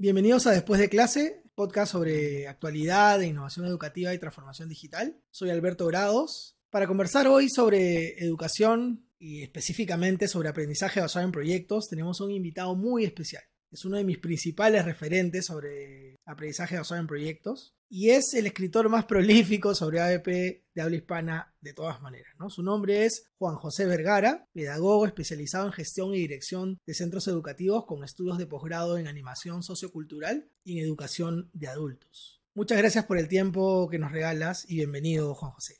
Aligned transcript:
Bienvenidos 0.00 0.46
a 0.46 0.52
Después 0.52 0.80
de 0.80 0.88
clase, 0.88 1.42
podcast 1.54 1.92
sobre 1.92 2.48
actualidad, 2.48 3.20
innovación 3.20 3.66
educativa 3.66 4.14
y 4.14 4.18
transformación 4.18 4.70
digital. 4.70 5.20
Soy 5.30 5.50
Alberto 5.50 5.86
Grados. 5.88 6.56
Para 6.70 6.86
conversar 6.86 7.28
hoy 7.28 7.50
sobre 7.50 8.18
educación 8.24 9.04
y 9.18 9.42
específicamente 9.42 10.26
sobre 10.26 10.48
aprendizaje 10.48 11.02
basado 11.02 11.26
en 11.26 11.32
proyectos, 11.32 11.86
tenemos 11.90 12.22
un 12.22 12.30
invitado 12.30 12.74
muy 12.74 13.04
especial. 13.04 13.42
Es 13.72 13.84
uno 13.84 13.98
de 13.98 14.04
mis 14.04 14.18
principales 14.18 14.84
referentes 14.84 15.46
sobre 15.46 16.16
aprendizaje 16.26 16.76
basado 16.76 17.00
en 17.00 17.06
proyectos 17.06 17.76
y 17.88 18.10
es 18.10 18.34
el 18.34 18.46
escritor 18.46 18.88
más 18.88 19.04
prolífico 19.04 19.74
sobre 19.74 20.00
ABP 20.00 20.26
de 20.74 20.82
habla 20.82 20.96
hispana 20.96 21.54
de 21.60 21.72
todas 21.72 22.02
maneras. 22.02 22.34
¿no? 22.38 22.50
Su 22.50 22.64
nombre 22.64 23.04
es 23.04 23.30
Juan 23.38 23.54
José 23.54 23.86
Vergara, 23.86 24.46
pedagogo 24.52 25.06
especializado 25.06 25.66
en 25.66 25.72
gestión 25.72 26.14
y 26.14 26.18
dirección 26.18 26.78
de 26.84 26.94
centros 26.94 27.28
educativos 27.28 27.86
con 27.86 28.02
estudios 28.02 28.38
de 28.38 28.46
posgrado 28.46 28.98
en 28.98 29.06
animación 29.06 29.62
sociocultural 29.62 30.48
y 30.64 30.78
en 30.78 30.84
educación 30.84 31.50
de 31.52 31.68
adultos. 31.68 32.42
Muchas 32.56 32.78
gracias 32.78 33.04
por 33.04 33.18
el 33.18 33.28
tiempo 33.28 33.88
que 33.88 34.00
nos 34.00 34.10
regalas 34.10 34.68
y 34.68 34.76
bienvenido, 34.76 35.34
Juan 35.34 35.52
José. 35.52 35.74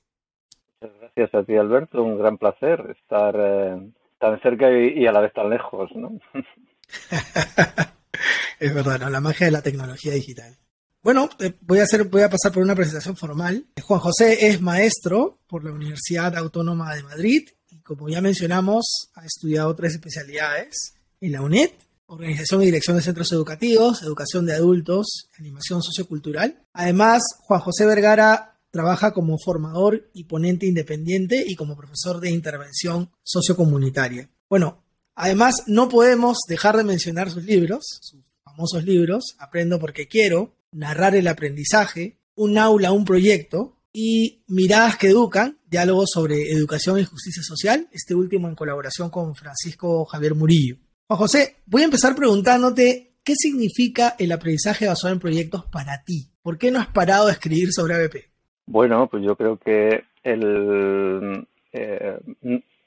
Muchas 0.80 0.96
gracias 1.01 1.34
a 1.34 1.45
ti, 1.45 1.57
Alberto. 1.57 2.04
Un 2.04 2.18
gran 2.18 2.38
placer 2.38 2.96
estar 2.96 3.34
eh, 3.37 3.93
tan 4.18 4.41
cerca 4.43 4.70
y, 4.70 5.04
a 5.07 5.12
la 5.12 5.20
vez 5.20 5.32
tan 5.32 5.51
lejos. 5.51 5.91
¿no? 5.96 6.20
es 8.61 8.75
verdad, 8.75 9.11
la 9.11 9.21
magia 9.21 9.47
de 9.47 9.53
la 9.53 9.62
tecnología 9.62 10.12
digital. 10.12 10.57
Bueno, 11.03 11.30
eh, 11.39 11.55
voy 11.63 11.79
a 11.79 11.85
hacer, 11.85 12.05
voy 12.05 12.23
a 12.23 12.29
pasar 12.29 12.53
por 12.53 12.63
una 12.63 12.75
presentación 12.75 13.16
formal. 13.16 13.66
Juan 13.83 14.01
José 14.01 14.49
es 14.49 14.61
maestro 14.61 15.41
por 15.49 15.65
la 15.65 15.73
Universidad 15.73 16.37
Autónoma 16.37 16.95
de 16.95 17.03
Madrid 17.03 17.49
y 17.71 17.80
como 17.80 18.09
ya 18.11 18.21
mencionamos, 18.21 19.11
ha 19.15 19.25
estudiado 19.25 19.75
tres 19.75 19.95
especialidades 19.95 20.95
en 21.21 21.32
la 21.32 21.41
UNED, 21.41 21.71
Organización 22.05 22.63
y 22.63 22.66
Dirección 22.66 22.97
de 22.97 23.02
Centros 23.02 23.32
Educativos, 23.32 24.02
Educación 24.02 24.45
de 24.45 24.54
Adultos, 24.54 25.30
Animación 25.38 25.82
Sociocultural. 25.82 26.63
Además, 26.75 27.23
Juan 27.38 27.60
José 27.60 27.87
Vergara 27.87 28.59
trabaja 28.71 29.13
como 29.13 29.38
formador 29.38 30.10
y 30.13 30.25
ponente 30.25 30.66
independiente 30.66 31.45
y 31.47 31.54
como 31.57 31.77
profesor 31.77 32.21
de 32.21 32.30
intervención 32.30 33.10
sociocomunitaria. 33.23 34.29
Bueno, 34.49 34.79
además 35.21 35.65
no 35.66 35.88
podemos 35.88 36.38
dejar 36.49 36.76
de 36.76 36.85
mencionar 36.85 37.30
sus 37.30 37.45
libros, 37.45 37.85
sus 38.01 38.21
famosos 38.43 38.85
libros, 38.85 39.37
Aprendo 39.38 39.79
porque 39.79 40.09
quiero, 40.09 40.54
narrar 40.73 41.15
el 41.15 41.29
aprendizaje, 41.29 42.16
un 42.35 42.57
aula, 42.57 42.93
un 42.93 43.04
proyecto 43.04 43.76
y 43.93 44.43
Miradas 44.48 44.96
que 44.96 45.09
Educan, 45.09 45.59
diálogos 45.68 46.10
sobre 46.13 46.51
educación 46.52 46.98
y 46.98 47.04
justicia 47.04 47.43
social, 47.43 47.88
este 47.93 48.15
último 48.15 48.48
en 48.48 48.54
colaboración 48.54 49.10
con 49.10 49.35
Francisco 49.35 50.07
Javier 50.07 50.35
Murillo. 50.35 50.76
Juan 51.07 51.18
José, 51.18 51.57
voy 51.66 51.82
a 51.82 51.87
empezar 51.87 52.15
preguntándote 52.15 53.13
qué 53.23 53.35
significa 53.35 54.15
el 54.18 54.32
aprendizaje 54.32 54.87
basado 54.87 55.13
en 55.13 55.21
proyectos 55.21 55.66
para 55.66 56.02
ti. 56.04 56.30
¿Por 56.41 56.57
qué 56.57 56.71
no 56.71 56.79
has 56.79 56.88
parado 56.88 57.26
de 57.26 57.32
escribir 57.32 57.73
sobre 57.73 57.95
ABP? 57.95 58.30
Bueno, 58.66 59.09
pues 59.10 59.23
yo 59.24 59.37
creo 59.37 59.59
que 59.59 60.04
el, 60.23 61.46
eh, 61.73 62.18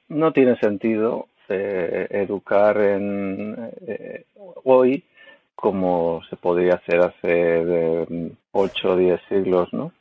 no 0.08 0.34
tiene 0.34 0.58
sentido 0.60 1.28
eh, 1.54 2.08
educar 2.12 2.78
en, 2.78 3.72
eh, 3.88 4.26
hoy 4.64 5.04
como 5.56 6.22
se 6.30 6.36
podría 6.36 6.76
hacer 6.76 7.00
hace 7.00 8.06
8 8.52 8.92
o 8.92 8.98
10 8.98 9.22
siglos, 9.30 9.70
¿no? 9.72 9.94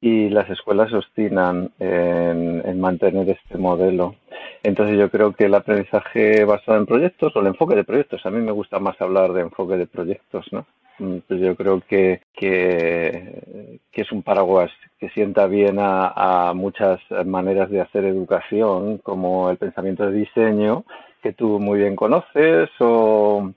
Y 0.00 0.28
las 0.28 0.50
escuelas 0.50 0.90
se 0.90 0.96
obstinan 0.96 1.70
en, 1.78 2.80
mantener 2.80 3.28
este 3.30 3.58
modelo. 3.58 4.16
Entonces 4.62 4.98
yo 4.98 5.10
creo 5.10 5.32
que 5.32 5.46
el 5.46 5.54
aprendizaje 5.54 6.44
basado 6.44 6.78
en 6.78 6.86
proyectos 6.86 7.34
o 7.34 7.40
el 7.40 7.46
enfoque 7.48 7.74
de 7.74 7.84
proyectos, 7.84 8.24
a 8.26 8.30
mí 8.30 8.40
me 8.40 8.52
gusta 8.52 8.78
más 8.78 9.00
hablar 9.00 9.32
de 9.32 9.42
enfoque 9.42 9.76
de 9.76 9.86
proyectos, 9.86 10.46
¿no? 10.52 10.66
Pues 10.98 11.40
yo 11.40 11.54
creo 11.54 11.80
que, 11.80 12.22
que, 12.34 13.80
es 13.92 14.12
un 14.12 14.22
paraguas 14.22 14.70
que 14.98 15.08
sienta 15.10 15.46
bien 15.46 15.78
a, 15.78 16.48
a, 16.48 16.54
muchas 16.54 17.00
maneras 17.24 17.70
de 17.70 17.80
hacer 17.80 18.04
educación, 18.04 18.98
como 18.98 19.50
el 19.50 19.58
pensamiento 19.58 20.04
de 20.06 20.18
diseño, 20.18 20.84
que 21.22 21.32
tú 21.32 21.60
muy 21.60 21.80
bien 21.80 21.94
conoces, 21.96 22.68
o, 22.80 23.52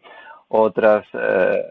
otras, 0.49 1.05
eh, 1.13 1.63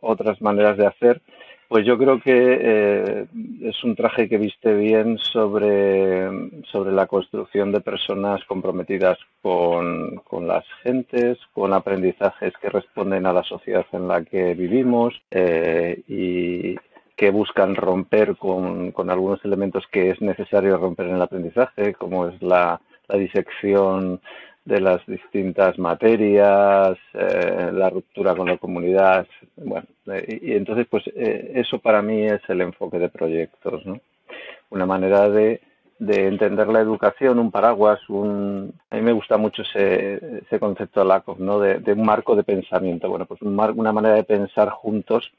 otras 0.00 0.40
maneras 0.40 0.76
de 0.76 0.86
hacer, 0.86 1.20
pues 1.70 1.86
yo 1.86 1.96
creo 1.96 2.20
que 2.20 2.32
eh, 2.34 3.26
es 3.62 3.84
un 3.84 3.94
traje 3.94 4.28
que 4.28 4.38
viste 4.38 4.74
bien 4.74 5.18
sobre, 5.18 6.28
sobre 6.64 6.90
la 6.90 7.06
construcción 7.06 7.70
de 7.70 7.80
personas 7.80 8.44
comprometidas 8.46 9.16
con, 9.40 10.16
con, 10.24 10.48
las 10.48 10.64
gentes, 10.82 11.38
con 11.52 11.72
aprendizajes 11.72 12.54
que 12.60 12.70
responden 12.70 13.24
a 13.24 13.32
la 13.32 13.44
sociedad 13.44 13.86
en 13.92 14.08
la 14.08 14.24
que 14.24 14.54
vivimos 14.54 15.14
eh, 15.30 16.02
y 16.08 16.74
que 17.14 17.30
buscan 17.30 17.76
romper 17.76 18.36
con, 18.36 18.90
con, 18.90 19.08
algunos 19.08 19.44
elementos 19.44 19.84
que 19.92 20.10
es 20.10 20.20
necesario 20.20 20.76
romper 20.76 21.06
en 21.06 21.14
el 21.14 21.22
aprendizaje, 21.22 21.94
como 21.94 22.26
es 22.26 22.42
la, 22.42 22.80
la 23.06 23.16
disección 23.16 24.20
de 24.64 24.80
las 24.80 25.06
distintas 25.06 25.78
materias, 25.78 26.98
eh, 27.14 27.70
la 27.72 27.90
ruptura 27.90 28.34
con 28.34 28.48
la 28.48 28.58
comunidad, 28.58 29.26
bueno, 29.56 29.86
eh, 30.12 30.40
y, 30.42 30.52
entonces 30.52 30.86
pues 30.90 31.04
eh, 31.14 31.52
eso 31.54 31.78
para 31.78 32.02
mí 32.02 32.26
es 32.26 32.40
el 32.48 32.60
enfoque 32.60 32.98
de 32.98 33.08
proyectos, 33.08 33.84
¿no? 33.86 34.00
Una 34.70 34.86
manera 34.86 35.28
de, 35.28 35.60
de 35.98 36.28
entender 36.28 36.68
la 36.68 36.80
educación, 36.80 37.38
un 37.38 37.50
paraguas, 37.50 38.00
un... 38.08 38.72
A 38.90 38.96
mí 38.96 39.02
me 39.02 39.12
gusta 39.12 39.36
mucho 39.36 39.62
ese, 39.62 40.40
ese 40.46 40.58
concepto 40.58 41.00
de 41.00 41.06
LACOF, 41.06 41.38
¿no? 41.38 41.58
De, 41.60 41.92
un 41.92 42.04
marco 42.04 42.34
de 42.34 42.44
pensamiento, 42.44 43.08
bueno, 43.08 43.26
pues 43.26 43.42
una 43.42 43.92
manera 43.92 44.14
de 44.14 44.24
pensar 44.24 44.70
juntos 44.70 45.30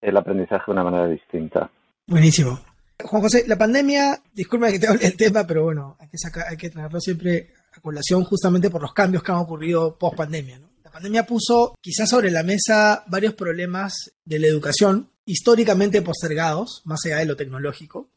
el 0.00 0.16
aprendizaje 0.16 0.64
de 0.66 0.72
una 0.72 0.84
manera 0.84 1.06
distinta. 1.06 1.70
Buenísimo. 2.06 2.58
Juan 3.04 3.22
José, 3.22 3.44
la 3.46 3.56
pandemia, 3.56 4.20
disculpa 4.32 4.70
que 4.70 4.78
te 4.78 4.88
hable 4.88 5.06
el 5.06 5.16
tema, 5.16 5.46
pero 5.46 5.64
bueno, 5.64 5.96
hay 5.98 6.08
que, 6.08 6.18
sacar, 6.18 6.44
hay 6.48 6.56
que 6.56 6.70
traerlo 6.70 7.00
siempre 7.00 7.48
a 7.74 7.80
colación 7.80 8.24
justamente 8.24 8.70
por 8.70 8.82
los 8.82 8.92
cambios 8.92 9.22
que 9.22 9.32
han 9.32 9.38
ocurrido 9.38 9.96
post 9.96 10.16
pandemia. 10.16 10.60
La 10.90 10.94
pandemia 10.94 11.24
puso 11.24 11.76
quizás 11.80 12.10
sobre 12.10 12.32
la 12.32 12.42
mesa 12.42 13.04
varios 13.06 13.34
problemas 13.34 13.94
de 14.24 14.40
la 14.40 14.48
educación 14.48 15.08
históricamente 15.24 16.02
postergados, 16.02 16.82
más 16.84 16.98
allá 17.04 17.18
de 17.18 17.26
lo 17.26 17.36
tecnológico. 17.36 18.10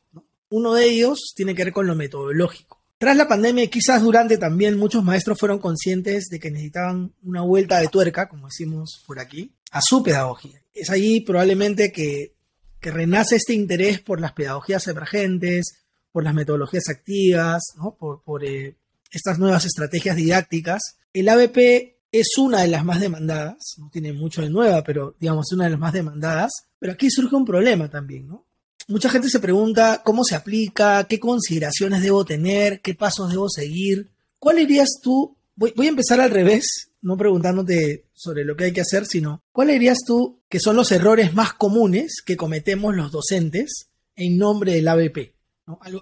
Uno 0.50 0.74
de 0.74 0.86
ellos 0.86 1.34
tiene 1.36 1.54
que 1.54 1.66
ver 1.66 1.72
con 1.72 1.86
lo 1.86 1.94
metodológico. 1.94 2.82
Tras 2.98 3.16
la 3.16 3.28
pandemia, 3.28 3.70
quizás 3.70 4.02
durante 4.02 4.40
también 4.40 4.80
muchos 4.80 5.04
maestros 5.04 5.38
fueron 5.38 5.60
conscientes 5.60 6.30
de 6.32 6.40
que 6.40 6.50
necesitaban 6.50 7.14
una 7.22 7.42
vuelta 7.42 7.78
de 7.78 7.90
tuerca, 7.90 8.28
como 8.28 8.48
decimos 8.48 9.04
por 9.06 9.20
aquí, 9.20 9.54
a 9.70 9.80
su 9.84 10.02
pedagogía. 10.02 10.60
Es 10.74 10.90
ahí 10.90 11.22
probablemente 11.22 11.92
que, 11.92 12.34
que 12.80 12.90
renace 12.90 13.36
este 13.36 13.54
interés 13.54 14.00
por 14.00 14.20
las 14.20 14.34
pedagogías 14.34 14.88
emergentes, 14.88 15.76
por 16.12 16.24
las 16.24 16.34
metodologías 16.34 16.90
activas, 16.90 17.62
¿no? 17.78 17.96
por, 18.00 18.24
por, 18.24 18.44
eh, 18.44 18.78
estas 19.12 19.38
nuevas 19.38 19.64
estrategias 19.64 20.16
didácticas. 20.16 20.82
El 21.14 21.30
ABP 21.30 21.93
es 22.14 22.38
una 22.38 22.62
de 22.62 22.68
las 22.68 22.86
más 22.86 23.02
demandadas, 23.02 23.58
no 23.80 23.90
tiene 23.90 24.14
mucho 24.14 24.44
de 24.44 24.50
nueva, 24.52 24.84
pero 24.84 25.16
digamos 25.20 25.52
una 25.52 25.64
de 25.64 25.72
las 25.72 25.80
más 25.80 25.94
demandadas. 25.94 26.52
Pero 26.78 26.94
aquí 26.94 27.10
surge 27.10 27.36
un 27.36 27.44
problema 27.44 27.90
también, 27.90 28.28
¿no? 28.28 28.46
Mucha 28.88 29.10
gente 29.10 29.30
se 29.30 29.40
pregunta 29.40 30.02
cómo 30.06 30.24
se 30.24 30.36
aplica, 30.36 31.06
qué 31.06 31.20
consideraciones 31.20 32.04
debo 32.04 32.24
tener, 32.24 32.82
qué 32.82 32.94
pasos 32.94 33.32
debo 33.32 33.50
seguir. 33.50 34.12
¿Cuál 34.38 34.58
dirías 34.58 34.90
tú? 35.02 35.36
Voy, 35.56 35.74
voy 35.76 35.88
a 35.88 35.90
empezar 35.90 36.22
al 36.22 36.30
revés, 36.30 36.92
no 37.02 37.18
preguntándote 37.18 38.06
sobre 38.14 38.46
lo 38.46 38.56
que 38.56 38.66
hay 38.66 38.74
que 38.74 38.82
hacer, 38.82 39.08
sino 39.08 39.42
¿cuál 39.52 39.70
dirías 39.70 39.98
tú 40.06 40.40
que 40.50 40.60
son 40.60 40.76
los 40.76 40.92
errores 40.92 41.34
más 41.34 41.54
comunes 41.54 42.22
que 42.24 42.38
cometemos 42.38 42.96
los 42.96 43.12
docentes 43.12 43.88
en 44.16 44.38
nombre 44.38 44.74
del 44.74 44.88
ABP? 44.88 45.34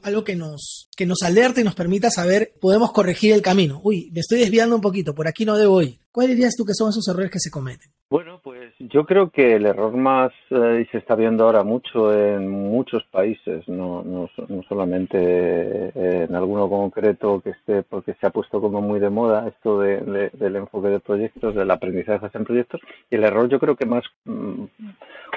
Algo, 0.03 0.23
que, 0.23 0.35
nos, 0.35 0.89
que 0.95 1.05
nos 1.05 1.21
alerte 1.21 1.61
y 1.61 1.63
nos 1.63 1.75
permita 1.75 2.09
saber, 2.09 2.53
podemos 2.59 2.91
corregir 2.91 3.31
el 3.31 3.41
camino. 3.41 3.79
Uy, 3.83 4.09
me 4.11 4.19
estoy 4.19 4.39
desviando 4.39 4.75
un 4.75 4.81
poquito, 4.81 5.13
por 5.13 5.27
aquí 5.27 5.45
no 5.45 5.55
debo 5.55 5.81
ir. 5.81 5.99
¿Cuáles 6.11 6.35
dirías 6.35 6.55
tú 6.55 6.65
que 6.65 6.73
son 6.73 6.89
esos 6.89 7.07
errores 7.07 7.31
que 7.31 7.39
se 7.39 7.51
cometen? 7.51 7.91
Bueno, 8.09 8.41
pues 8.43 8.60
yo 8.89 9.05
creo 9.05 9.29
que 9.29 9.55
el 9.55 9.65
error 9.65 9.95
más, 9.95 10.31
eh, 10.49 10.85
y 10.85 10.91
se 10.91 10.97
está 10.97 11.15
viendo 11.15 11.45
ahora 11.45 11.63
mucho 11.63 12.13
en 12.13 12.49
muchos 12.49 13.03
países, 13.05 13.67
no, 13.67 14.03
no, 14.03 14.29
solamente 14.67 15.17
eh, 15.19 16.25
en 16.29 16.35
alguno 16.35 16.69
concreto 16.69 17.41
que 17.41 17.51
esté, 17.51 17.83
porque 17.83 18.15
se 18.15 18.27
ha 18.27 18.29
puesto 18.29 18.61
como 18.61 18.81
muy 18.81 18.99
de 18.99 19.09
moda 19.09 19.47
esto 19.47 19.79
de, 19.79 20.29
del 20.33 20.55
enfoque 20.55 20.89
de 20.89 20.99
proyectos, 20.99 21.55
del 21.55 21.71
aprendizaje 21.71 22.29
en 22.33 22.45
proyectos, 22.45 22.81
y 23.09 23.15
el 23.15 23.23
error 23.23 23.49
yo 23.49 23.59
creo 23.59 23.75
que 23.75 23.85
más 23.85 24.03
mm, 24.25 24.65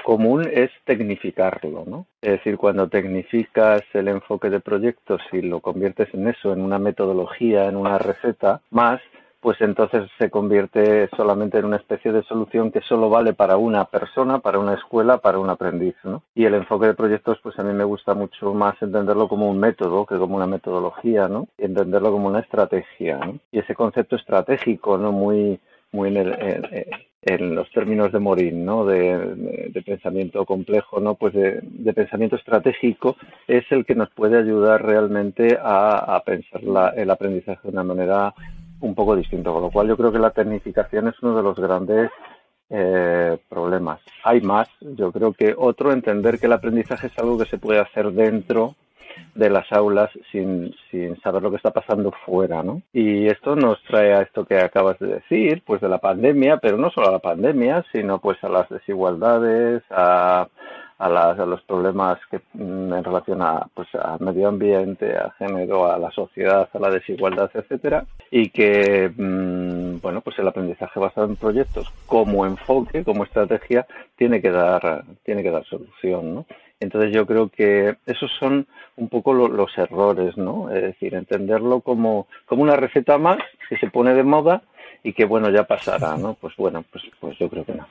común 0.03 0.47
es 0.51 0.71
tecnificarlo, 0.85 1.83
¿no? 1.85 2.07
Es 2.21 2.31
decir, 2.31 2.57
cuando 2.57 2.87
tecnificas 2.89 3.81
el 3.93 4.07
enfoque 4.07 4.49
de 4.49 4.59
proyectos 4.59 5.21
y 5.31 5.41
lo 5.41 5.59
conviertes 5.59 6.13
en 6.13 6.27
eso, 6.27 6.53
en 6.53 6.61
una 6.61 6.79
metodología, 6.79 7.67
en 7.67 7.75
una 7.75 7.97
receta, 7.97 8.61
más 8.69 9.01
pues 9.39 9.61
entonces 9.61 10.09
se 10.17 10.29
convierte 10.29 11.09
solamente 11.15 11.59
en 11.59 11.65
una 11.65 11.77
especie 11.77 12.11
de 12.11 12.23
solución 12.23 12.71
que 12.71 12.81
solo 12.81 13.09
vale 13.09 13.33
para 13.33 13.57
una 13.57 13.85
persona, 13.85 14.39
para 14.39 14.59
una 14.59 14.73
escuela, 14.73 15.19
para 15.19 15.39
un 15.39 15.49
aprendiz. 15.49 15.95
¿no? 16.03 16.23
Y 16.33 16.45
el 16.45 16.55
enfoque 16.55 16.87
de 16.87 16.93
proyectos, 16.93 17.39
pues 17.43 17.57
a 17.59 17.63
mí 17.63 17.73
me 17.73 17.83
gusta 17.83 18.13
mucho 18.13 18.53
más 18.53 18.75
entenderlo 18.81 19.27
como 19.27 19.49
un 19.49 19.59
método 19.59 20.05
que 20.05 20.17
como 20.17 20.35
una 20.35 20.47
metodología, 20.47 21.27
¿no? 21.27 21.47
Y 21.57 21.65
entenderlo 21.65 22.11
como 22.11 22.27
una 22.27 22.39
estrategia. 22.39 23.17
¿no? 23.17 23.39
Y 23.51 23.59
ese 23.59 23.75
concepto 23.75 24.15
estratégico, 24.15 24.97
¿no? 24.97 25.11
Muy, 25.11 25.59
muy 25.91 26.09
en, 26.09 26.17
el, 26.17 26.87
en 27.25 27.55
los 27.55 27.69
términos 27.71 28.11
de 28.11 28.19
Morín, 28.19 28.65
¿no? 28.65 28.85
De, 28.85 29.71
pensamiento 29.85 30.45
complejo, 30.45 30.99
¿no? 30.99 31.15
Pues 31.15 31.33
de, 31.33 31.93
pensamiento 31.93 32.35
estratégico 32.35 33.17
es 33.47 33.65
el 33.71 33.85
que 33.85 33.95
nos 33.95 34.09
puede 34.11 34.37
ayudar 34.37 34.83
realmente 34.85 35.57
a, 35.61 36.21
pensar 36.25 36.61
el 36.95 37.09
aprendizaje 37.09 37.59
de 37.63 37.69
una 37.69 37.83
manera 37.83 38.33
un 38.85 38.95
poco 38.95 39.15
distinta. 39.15 39.51
Con 39.51 39.63
lo 39.63 39.71
cual 39.71 39.87
yo 39.87 39.97
creo 39.97 40.11
que 40.11 40.19
la 40.19 40.31
tecnificación 40.31 41.07
es 41.07 41.15
uno 41.21 41.35
de 41.35 41.43
los 41.43 41.57
grandes 41.57 42.11
eh, 42.69 43.37
problemas. 43.49 43.99
Hay 44.23 44.41
más. 44.41 44.67
Yo 44.81 45.11
creo 45.11 45.33
que 45.33 45.53
otro, 45.57 45.91
entender 45.91 46.39
que 46.39 46.47
el 46.47 46.53
aprendizaje 46.53 47.07
es 47.07 47.19
algo 47.19 47.37
que 47.37 47.45
se 47.45 47.57
puede 47.57 47.79
hacer 47.79 48.11
dentro 48.11 48.75
de 49.33 49.49
las 49.49 49.71
aulas 49.71 50.09
sin, 50.31 50.73
sin 50.91 51.19
saber 51.21 51.41
lo 51.41 51.49
que 51.49 51.57
está 51.57 51.71
pasando 51.71 52.11
fuera, 52.25 52.63
¿no? 52.63 52.81
Y 52.91 53.27
esto 53.27 53.55
nos 53.55 53.81
trae 53.83 54.13
a 54.13 54.21
esto 54.21 54.45
que 54.45 54.57
acabas 54.57 54.99
de 54.99 55.07
decir, 55.07 55.63
pues 55.65 55.79
de 55.79 55.89
la 55.89 55.99
pandemia, 55.99 56.57
pero 56.57 56.77
no 56.77 56.89
solo 56.89 57.07
a 57.07 57.13
la 57.13 57.19
pandemia, 57.19 57.85
sino 57.93 58.19
pues 58.19 58.43
a 58.43 58.49
las 58.49 58.67
desigualdades, 58.69 59.83
a, 59.89 60.47
a, 60.97 61.09
las, 61.09 61.39
a 61.39 61.45
los 61.45 61.61
problemas 61.63 62.19
que 62.31 62.39
mm, 62.53 62.93
en 62.93 63.03
relación 63.03 63.41
a 63.41 63.67
pues 63.73 63.87
al 63.95 64.19
medio 64.19 64.47
ambiente, 64.47 65.15
a 65.17 65.31
género, 65.37 65.91
a 65.91 65.97
la 65.97 66.11
sociedad, 66.11 66.69
a 66.73 66.79
la 66.79 66.89
desigualdad, 66.89 67.51
etcétera, 67.53 68.05
y 68.31 68.49
que 68.49 69.11
mm, 69.15 69.99
bueno 70.01 70.21
pues 70.21 70.39
el 70.39 70.47
aprendizaje 70.47 70.99
basado 70.99 71.27
en 71.27 71.35
proyectos 71.35 71.91
como 72.05 72.45
enfoque, 72.45 73.03
como 73.03 73.23
estrategia, 73.23 73.85
tiene 74.15 74.41
que 74.41 74.51
dar 74.51 75.03
tiene 75.23 75.43
que 75.43 75.51
dar 75.51 75.65
solución, 75.65 76.35
¿no? 76.35 76.45
Entonces 76.79 77.13
yo 77.13 77.25
creo 77.25 77.49
que 77.49 77.95
esos 78.05 78.31
son 78.37 78.67
un 78.97 79.09
poco 79.09 79.33
los 79.33 79.77
errores, 79.77 80.37
¿no? 80.37 80.69
Es 80.69 80.81
decir, 80.81 81.15
entenderlo 81.15 81.81
como, 81.81 82.27
como 82.45 82.63
una 82.63 82.75
receta 82.75 83.17
más 83.17 83.37
que 83.69 83.77
se 83.77 83.89
pone 83.89 84.13
de 84.13 84.23
moda 84.23 84.61
y 85.03 85.13
que 85.13 85.25
bueno, 85.25 85.49
ya 85.49 85.63
pasará, 85.63 86.17
¿no? 86.17 86.33
Pues 86.33 86.55
bueno, 86.57 86.83
pues, 86.91 87.03
pues 87.19 87.37
yo 87.37 87.49
creo 87.49 87.65
que 87.65 87.75
no. 87.75 87.87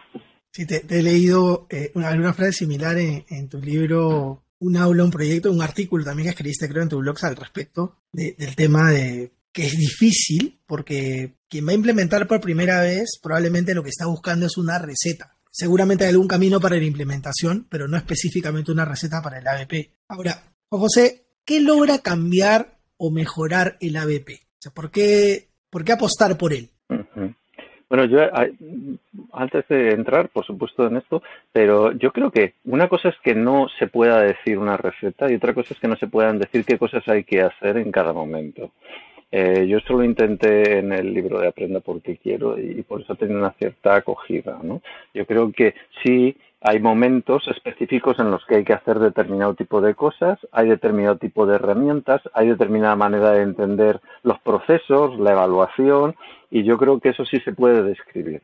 Sí, 0.54 0.66
te, 0.66 0.84
he 0.88 1.02
leído 1.02 1.66
eh, 1.68 1.90
una, 1.94 2.32
frase 2.32 2.52
similar 2.52 2.96
en, 2.96 3.48
tu 3.48 3.60
libro, 3.60 4.44
un 4.60 4.76
aula, 4.76 5.04
un 5.04 5.10
proyecto, 5.10 5.50
un 5.50 5.62
artículo 5.62 6.04
también 6.04 6.26
que 6.26 6.30
escribiste 6.30 6.68
creo 6.68 6.84
en 6.84 6.88
tu 6.88 6.98
blog 6.98 7.16
al 7.22 7.36
respecto 7.36 7.96
del 8.12 8.54
tema 8.54 8.92
de 8.92 9.32
que 9.52 9.66
es 9.66 9.76
difícil 9.76 10.60
porque 10.66 11.34
quien 11.48 11.66
va 11.66 11.72
a 11.72 11.74
implementar 11.74 12.26
por 12.28 12.40
primera 12.40 12.80
vez 12.80 13.18
probablemente 13.20 13.74
lo 13.74 13.82
que 13.82 13.90
está 13.90 14.06
buscando 14.06 14.46
es 14.46 14.56
una 14.56 14.78
receta 14.78 15.34
Seguramente 15.56 16.02
hay 16.02 16.10
algún 16.10 16.26
camino 16.26 16.58
para 16.58 16.76
la 16.76 16.82
implementación, 16.82 17.68
pero 17.70 17.86
no 17.86 17.96
específicamente 17.96 18.72
una 18.72 18.84
receta 18.84 19.22
para 19.22 19.38
el 19.38 19.46
ABP. 19.46 19.88
Ahora, 20.08 20.52
José, 20.68 21.26
¿qué 21.44 21.60
logra 21.60 22.00
cambiar 22.00 22.80
o 22.96 23.12
mejorar 23.12 23.78
el 23.80 23.96
ABP? 23.96 24.30
O 24.30 24.58
sea, 24.58 24.72
¿por 24.74 24.90
qué, 24.90 25.50
por 25.70 25.84
qué 25.84 25.92
apostar 25.92 26.36
por 26.36 26.52
él? 26.52 26.70
Bueno, 27.94 28.06
yo 28.06 28.28
antes 29.34 29.68
de 29.68 29.90
entrar, 29.90 30.28
por 30.28 30.44
supuesto, 30.44 30.84
en 30.84 30.96
esto, 30.96 31.22
pero 31.52 31.92
yo 31.92 32.10
creo 32.10 32.32
que 32.32 32.54
una 32.64 32.88
cosa 32.88 33.10
es 33.10 33.14
que 33.22 33.36
no 33.36 33.68
se 33.78 33.86
pueda 33.86 34.20
decir 34.20 34.58
una 34.58 34.76
receta 34.76 35.30
y 35.30 35.36
otra 35.36 35.54
cosa 35.54 35.74
es 35.74 35.78
que 35.78 35.86
no 35.86 35.94
se 35.94 36.08
puedan 36.08 36.40
decir 36.40 36.64
qué 36.64 36.76
cosas 36.76 37.06
hay 37.06 37.22
que 37.22 37.40
hacer 37.42 37.76
en 37.76 37.92
cada 37.92 38.12
momento. 38.12 38.72
Eh, 39.30 39.68
yo 39.68 39.78
esto 39.78 39.92
lo 39.92 40.02
intenté 40.02 40.78
en 40.78 40.92
el 40.92 41.14
libro 41.14 41.38
de 41.38 41.46
Aprenda 41.46 41.78
porque 41.78 42.16
quiero 42.16 42.58
y, 42.58 42.82
por 42.82 43.02
eso 43.02 43.14
tiene 43.14 43.36
una 43.36 43.52
cierta 43.52 43.94
acogida. 43.94 44.58
¿no? 44.60 44.82
Yo 45.14 45.24
creo 45.24 45.52
que 45.52 45.76
sí 46.02 46.36
hay 46.66 46.80
momentos 46.80 47.46
específicos 47.46 48.18
en 48.18 48.30
los 48.30 48.42
que 48.46 48.56
hay 48.56 48.64
que 48.64 48.72
hacer 48.72 48.98
determinado 48.98 49.52
tipo 49.52 49.82
de 49.82 49.94
cosas, 49.94 50.38
hay 50.50 50.66
determinado 50.66 51.18
tipo 51.18 51.44
de 51.44 51.56
herramientas, 51.56 52.22
hay 52.32 52.48
determinada 52.48 52.96
manera 52.96 53.32
de 53.32 53.42
entender 53.42 54.00
los 54.22 54.40
procesos, 54.40 55.18
la 55.20 55.32
evaluación, 55.32 56.16
y 56.50 56.62
yo 56.62 56.78
creo 56.78 57.00
que 57.00 57.10
eso 57.10 57.26
sí 57.26 57.38
se 57.40 57.52
puede 57.52 57.82
describir. 57.82 58.40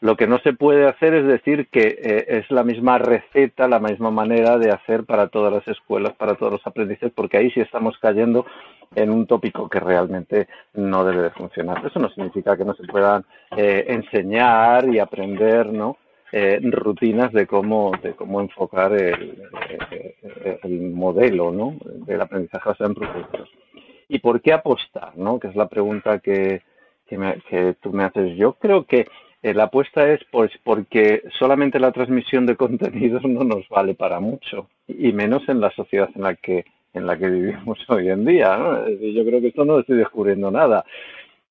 Lo 0.00 0.16
que 0.16 0.28
no 0.28 0.38
se 0.38 0.52
puede 0.52 0.86
hacer 0.86 1.14
es 1.14 1.26
decir 1.26 1.66
que 1.68 1.98
eh, 2.00 2.24
es 2.28 2.48
la 2.52 2.62
misma 2.62 2.98
receta, 2.98 3.66
la 3.66 3.80
misma 3.80 4.12
manera 4.12 4.56
de 4.56 4.70
hacer 4.70 5.02
para 5.02 5.26
todas 5.26 5.52
las 5.52 5.66
escuelas, 5.66 6.12
para 6.12 6.36
todos 6.36 6.52
los 6.52 6.66
aprendices, 6.68 7.10
porque 7.12 7.38
ahí 7.38 7.50
sí 7.50 7.60
estamos 7.60 7.98
cayendo 7.98 8.46
en 8.94 9.10
un 9.10 9.26
tópico 9.26 9.68
que 9.68 9.80
realmente 9.80 10.46
no 10.74 11.04
debe 11.04 11.22
de 11.22 11.30
funcionar. 11.30 11.84
Eso 11.84 11.98
no 11.98 12.08
significa 12.10 12.56
que 12.56 12.64
no 12.64 12.74
se 12.74 12.84
puedan 12.84 13.24
eh, 13.56 13.84
enseñar 13.88 14.88
y 14.88 15.00
aprender, 15.00 15.72
¿no? 15.72 15.96
Eh, 16.36 16.58
rutinas 16.64 17.32
de 17.32 17.46
cómo 17.46 17.92
de 18.02 18.14
cómo 18.14 18.40
enfocar 18.40 18.92
el, 18.92 19.38
modelo 20.92 21.52
¿no? 21.52 21.76
del 22.06 22.20
aprendizaje 22.20 22.70
basado 22.70 22.90
en 22.90 22.96
proyectos. 22.96 23.48
¿Y 24.08 24.18
por 24.18 24.40
qué 24.40 24.52
apostar? 24.52 25.16
¿no? 25.16 25.38
Que 25.38 25.46
es 25.46 25.54
la 25.54 25.68
pregunta 25.68 26.18
que, 26.18 26.62
que, 27.06 27.76
tú 27.80 27.92
me 27.92 28.02
haces. 28.02 28.36
Yo 28.36 28.54
creo 28.54 28.84
que 28.84 29.06
eh, 29.44 29.54
la 29.54 29.64
apuesta 29.64 30.10
es 30.10 30.22
pues 30.32 30.50
porque 30.64 31.22
solamente 31.38 31.78
la 31.78 31.92
transmisión 31.92 32.46
de 32.46 32.56
contenidos 32.56 33.22
no 33.22 33.44
nos 33.44 33.68
vale 33.68 33.94
para 33.94 34.18
mucho 34.18 34.68
y 34.88 35.12
menos 35.12 35.48
en 35.48 35.60
la 35.60 35.70
sociedad 35.70 36.10
en 36.16 36.22
la 36.22 36.34
que 36.34 36.64
en 36.94 37.06
la 37.06 37.16
que 37.16 37.30
vivimos 37.30 37.78
hoy 37.88 38.08
en 38.08 38.24
día. 38.24 38.56
¿no? 38.56 38.88
Yo 38.88 39.24
creo 39.24 39.40
que 39.40 39.48
esto 39.48 39.64
no 39.64 39.78
estoy 39.78 39.98
descubriendo 39.98 40.50
nada. 40.50 40.84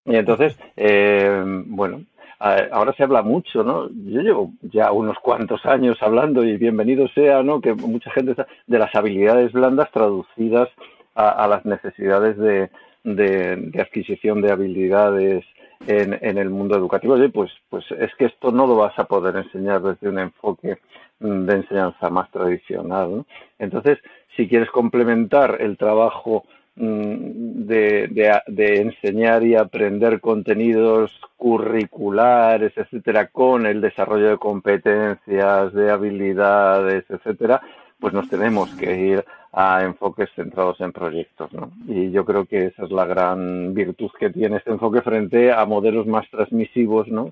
Y 0.06 0.18
entonces, 0.18 0.60
eh, 0.76 1.42
bueno, 1.68 2.04
ahora 2.44 2.94
se 2.94 3.04
habla 3.04 3.22
mucho, 3.22 3.64
¿no? 3.64 3.90
Yo 3.90 4.22
llevo 4.22 4.54
ya 4.62 4.92
unos 4.92 5.18
cuantos 5.20 5.66
años 5.66 5.98
hablando 6.02 6.44
y 6.44 6.58
bienvenido 6.58 7.08
sea, 7.10 7.42
¿no? 7.42 7.62
Que 7.62 7.74
mucha 7.74 8.12
gente 8.12 8.32
está 8.32 8.48
de 8.68 8.80
las 8.80 8.94
habilidades 8.96 9.54
blandas 9.54 9.90
traducidas 9.92 10.70
a, 11.16 11.48
las 11.48 11.64
necesidades 11.64 12.38
de, 12.38 12.70
de, 13.04 13.82
adquisición 13.82 14.42
de 14.42 14.52
habilidades 14.52 15.46
en, 15.88 16.18
en, 16.22 16.38
el 16.38 16.50
mundo 16.50 16.76
educativo. 16.76 17.14
Oye, 17.14 17.30
pues, 17.30 17.52
pues 17.70 17.86
es 17.92 18.14
que 18.16 18.26
esto 18.26 18.52
no 18.52 18.68
lo 18.68 18.76
vas 18.76 18.98
a 18.98 19.06
poder 19.06 19.38
enseñar 19.38 19.82
desde 19.82 20.10
un 20.10 20.20
enfoque 20.20 20.80
de 21.20 21.54
enseñanza 21.54 22.10
más 22.10 22.30
tradicional. 22.32 23.26
Entonces, 23.60 24.00
si 24.36 24.50
quieres 24.50 24.70
complementar 24.72 25.58
el 25.62 25.78
trabajo 25.78 26.44
mm, 26.76 27.66
de, 27.66 28.42
de, 28.48 28.82
enseñar 28.82 29.44
y 29.44 29.56
aprender 29.56 30.20
contenidos 30.20 31.12
curriculares, 31.38 32.74
etcétera, 32.76 33.28
con 33.28 33.66
el 33.66 33.82
desarrollo 33.82 34.30
de 34.30 34.38
competencias, 34.38 35.74
de 35.74 35.92
habilidades, 35.92 37.06
etcétera, 37.10 37.62
pues 38.00 38.14
nos 38.14 38.30
tenemos 38.30 38.74
que 38.76 38.98
ir 38.98 39.26
a 39.52 39.84
enfoques 39.84 40.30
centrados 40.36 40.82
en 40.82 40.92
proyectos, 40.92 41.54
¿no? 41.54 41.72
Y 41.88 42.12
yo 42.12 42.26
creo 42.26 42.46
que 42.46 42.66
esa 42.66 42.86
es 42.86 42.92
la 42.92 43.06
gran 43.06 43.74
virtud 43.74 44.10
que 44.20 44.32
tiene 44.32 44.58
este 44.58 44.72
enfoque 44.72 45.02
frente 45.02 45.52
a 45.52 45.64
modelos 45.66 46.08
más 46.08 46.28
transmisivos, 46.30 47.08
¿no? 47.08 47.32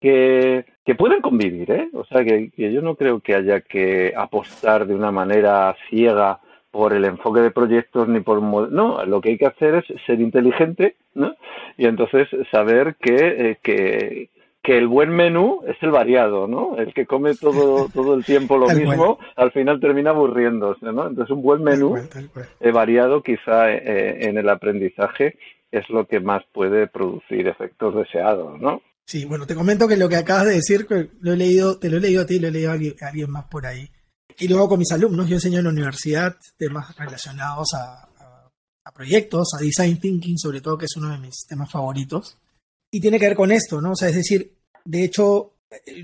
que, 0.00 0.64
que 0.84 0.94
pueden 0.94 1.20
convivir, 1.20 1.70
¿eh? 1.70 1.90
O 1.92 2.04
sea, 2.04 2.24
que, 2.24 2.50
yo 2.56 2.82
no 2.82 2.96
creo 2.96 3.20
que 3.20 3.34
haya 3.34 3.60
que 3.60 4.12
apostar 4.16 4.86
de 4.86 4.94
una 4.94 5.12
manera 5.12 5.76
ciega 5.88 6.40
por 6.70 6.92
el 6.92 7.04
enfoque 7.04 7.40
de 7.40 7.50
proyectos 7.50 8.08
ni 8.08 8.20
por 8.20 8.42
no 8.42 9.04
lo 9.04 9.20
que 9.20 9.30
hay 9.30 9.38
que 9.38 9.46
hacer 9.46 9.74
es 9.76 9.84
ser 10.06 10.20
inteligente 10.20 10.96
¿no? 11.14 11.34
y 11.76 11.86
entonces 11.86 12.28
saber 12.50 12.96
que, 13.00 13.16
eh, 13.16 13.58
que, 13.62 14.30
que 14.62 14.78
el 14.78 14.86
buen 14.86 15.10
menú 15.10 15.62
es 15.66 15.76
el 15.82 15.90
variado 15.90 16.46
no 16.46 16.76
el 16.76 16.94
que 16.94 17.06
come 17.06 17.34
todo 17.34 17.88
todo 17.94 18.14
el 18.14 18.24
tiempo 18.24 18.56
lo 18.56 18.68
mismo 18.68 19.18
al 19.36 19.52
final 19.52 19.80
termina 19.80 20.10
aburriéndose 20.10 20.86
no 20.86 21.08
entonces 21.08 21.30
un 21.30 21.42
buen 21.42 21.62
menú 21.62 21.96
eh, 22.60 22.70
variado 22.70 23.22
quizá 23.22 23.72
eh, 23.72 24.28
en 24.28 24.38
el 24.38 24.48
aprendizaje 24.48 25.36
es 25.72 25.88
lo 25.90 26.06
que 26.06 26.20
más 26.20 26.42
puede 26.52 26.86
producir 26.86 27.48
efectos 27.48 27.94
deseados 27.94 28.60
no 28.60 28.82
Sí, 29.10 29.24
bueno, 29.24 29.44
te 29.44 29.56
comento 29.56 29.88
que 29.88 29.96
lo 29.96 30.08
que 30.08 30.14
acabas 30.14 30.46
de 30.46 30.52
decir, 30.52 30.86
lo 31.20 31.32
he 31.32 31.36
leído, 31.36 31.80
te 31.80 31.90
lo 31.90 31.96
he 31.96 32.00
leído 32.00 32.22
a 32.22 32.26
ti, 32.26 32.38
lo 32.38 32.46
he 32.46 32.52
leído 32.52 32.70
a 32.70 32.74
alguien, 32.74 33.28
más 33.28 33.46
por 33.46 33.66
ahí. 33.66 33.90
Y 34.40 34.48
luego 34.48 34.70
con 34.70 34.78
mis 34.78 34.90
alumnos, 34.90 35.28
yo 35.28 35.34
enseño 35.34 35.58
en 35.58 35.64
la 35.64 35.70
universidad 35.70 36.34
temas 36.56 36.96
relacionados 36.96 37.68
a, 37.74 38.06
proyectos, 38.94 39.48
a 39.54 39.62
design 39.62 39.98
thinking, 39.98 40.36
sobre 40.36 40.60
todo, 40.60 40.76
que 40.76 40.84
es 40.86 40.96
uno 40.96 41.10
de 41.10 41.18
mis 41.18 41.46
temas 41.46 41.70
favoritos. 41.70 42.36
Y 42.90 43.00
tiene 43.00 43.18
que 43.18 43.28
ver 43.28 43.36
con 43.36 43.52
esto, 43.52 43.80
¿no? 43.80 43.92
O 43.92 43.96
sea, 43.96 44.08
es 44.08 44.16
decir, 44.16 44.58
de 44.84 45.04
hecho, 45.04 45.54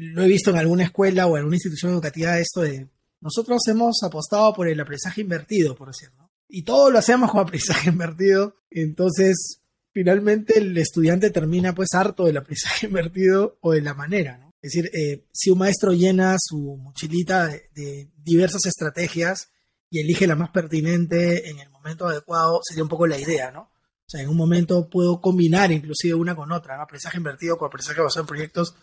lo 0.01 0.23
he 0.23 0.29
visto 0.29 0.51
en 0.51 0.57
alguna 0.57 0.85
escuela 0.85 1.27
o 1.27 1.31
en 1.31 1.39
alguna 1.39 1.57
institución 1.57 1.93
educativa 1.93 2.39
esto 2.39 2.63
de 2.63 2.89
nosotros 3.21 3.61
hemos 3.69 4.03
apostado 4.03 4.55
por 4.55 4.69
el 4.69 4.79
aprendizaje 4.81 5.23
invertido, 5.23 5.75
por 5.75 5.89
decirlo. 5.89 6.31
Y 6.49 6.63
todo 6.63 6.91
lo 6.91 6.99
hacemos 6.99 7.31
con 7.31 7.41
aprendizaje 7.43 7.91
invertido. 7.91 8.57
Entonces, 8.71 9.61
finalmente 9.93 10.59
el 10.59 10.77
estudiante 10.79 11.31
termina 11.31 11.75
pues 11.75 11.89
harto 11.95 12.25
del 12.25 12.37
aprendizaje 12.37 12.87
invertido 12.87 13.59
o 13.61 13.73
de 13.73 13.81
la 13.81 13.95
manera, 13.95 14.39
¿no? 14.39 14.46
Es 14.63 14.73
decir, 14.73 14.91
eh, 14.95 15.27
si 15.33 15.51
un 15.51 15.59
maestro 15.59 15.93
llena 15.93 16.37
su 16.39 16.77
mochilita 16.77 17.47
de, 17.47 18.11
diversas 18.17 18.67
estrategias 18.67 19.51
y 19.91 20.01
elige 20.01 20.27
la 20.27 20.35
más 20.35 20.51
pertinente 20.51 21.49
en 21.49 21.59
el 21.61 21.71
momento 21.71 22.09
adecuado, 22.09 22.61
sería 22.63 22.83
un 22.83 22.89
poco 22.89 23.07
la 23.07 23.19
idea, 23.19 23.51
¿no? 23.51 23.61
O 23.61 24.09
sea, 24.09 24.23
en 24.23 24.29
un 24.29 24.37
momento 24.37 24.89
puedo 24.89 25.21
combinar 25.21 25.73
inclusive 25.73 26.15
una 26.15 26.35
con 26.35 26.53
otra, 26.53 26.77
¿no? 26.77 26.83
aprendizaje 26.83 27.19
invertido 27.19 27.59
con 27.59 27.67
aprendizaje 27.67 28.01
basado 28.01 28.23
en 28.23 28.29
proyectos 28.29 28.75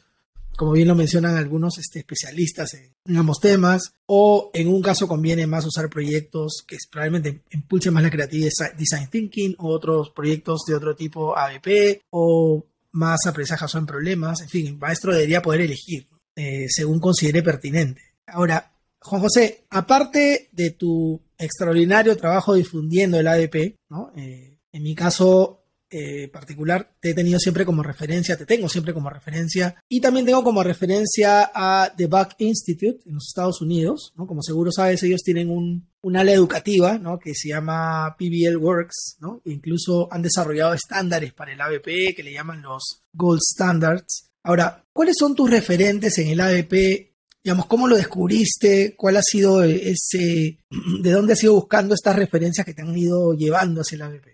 como 0.56 0.74
bien 0.74 0.88
lo 0.88 0.96
mencionan 0.96 1.36
algunos 1.36 1.78
este, 1.78 2.00
especialistas 2.00 2.74
en, 2.74 3.18
ambos 3.18 3.40
temas, 3.40 3.96
o 4.06 4.52
en 4.54 4.68
un 4.68 4.82
caso 4.82 5.08
conviene 5.08 5.48
más 5.48 5.66
usar 5.66 5.90
proyectos 5.90 6.64
que 6.68 6.78
probablemente 6.92 7.44
impulsen 7.52 7.94
más 7.94 8.04
la 8.04 8.12
creatividad 8.12 8.52
design 8.78 9.10
thinking, 9.10 9.56
o 9.60 9.70
otros 9.70 10.12
proyectos 10.12 10.62
de 10.68 10.76
otro 10.76 10.96
tipo 10.96 11.38
ABP, 11.38 12.04
o 12.12 12.66
más 12.94 13.26
aprendizaje 13.28 13.78
en 13.78 13.86
problemas, 13.86 14.42
en 14.42 14.50
fin, 14.50 14.68
el 14.68 14.78
maestro 14.78 15.14
debería 15.14 15.42
poder 15.42 15.62
elegir. 15.62 16.08
eh, 16.36 16.66
según 16.70 17.00
considere 17.00 17.44
pertinente. 17.44 18.02
Ahora, 18.26 18.74
Juan 19.00 19.22
José, 19.22 19.66
aparte 19.70 20.50
de 20.52 20.72
tu 20.72 21.22
extraordinario 21.38 22.18
trabajo 22.18 22.56
difundiendo 22.56 23.20
el 23.20 23.28
ADP, 23.28 23.76
¿no? 23.90 24.12
Eh, 24.16 24.58
en 24.72 24.84
mi 24.84 24.96
caso 24.96 25.63
eh, 25.96 26.28
particular 26.28 26.96
te 27.00 27.12
he 27.12 27.14
tenido 27.14 27.38
siempre 27.38 27.66
como 27.66 27.84
referencia, 27.84 28.36
te 28.36 28.48
tengo 28.48 28.68
siempre 28.68 28.96
como 28.96 29.12
referencia 29.12 29.76
y 29.88 30.02
también 30.02 30.26
tengo 30.26 30.44
como 30.44 30.64
referencia 30.64 31.52
a 31.54 31.94
The 31.96 32.08
Buck 32.08 32.30
Institute 32.40 33.02
en 33.06 33.14
los 33.14 33.28
Estados 33.28 33.62
Unidos, 33.62 34.12
¿no? 34.18 34.26
Como 34.26 34.42
seguro 34.42 34.72
sabes, 34.72 35.04
ellos 35.04 35.22
tienen 35.22 35.52
un, 35.52 35.88
ala 36.16 36.32
educativa. 36.32 37.00
Que 37.22 37.36
se 37.36 37.50
llama 37.50 38.16
PBL 38.18 38.58
Works, 38.58 39.18
¿no? 39.20 39.44
Incluso 39.46 40.12
han 40.12 40.24
desarrollado 40.24 40.74
estándares 40.74 41.32
para 41.32 41.54
el 41.54 41.62
ABP 41.62 42.16
que 42.16 42.24
le 42.24 42.34
llaman 42.34 42.64
los 42.64 43.04
Gold 43.14 43.42
Standards. 43.42 44.32
Ahora, 44.42 44.84
¿cuáles 44.94 45.16
son 45.20 45.36
tus 45.36 45.52
referentes 45.52 46.18
en 46.18 46.30
el 46.30 46.42
ABP? 46.42 46.74
Digamos, 47.44 47.68
¿cómo 47.68 47.88
lo 47.88 47.98
descubriste? 47.98 48.96
¿Cuál 48.98 49.18
ha 49.18 49.22
sido 49.22 49.64
ese, 49.64 50.58
de 51.02 51.12
dónde 51.12 51.34
has 51.34 51.44
ido 51.44 51.54
buscando 51.54 51.94
estas 51.94 52.16
referencias 52.16 52.66
que 52.66 52.74
te 52.74 52.82
han 52.82 52.98
ido 52.98 53.34
llevando 53.34 53.82
hacia 53.82 53.98
el 53.98 54.02
ABP? 54.02 54.33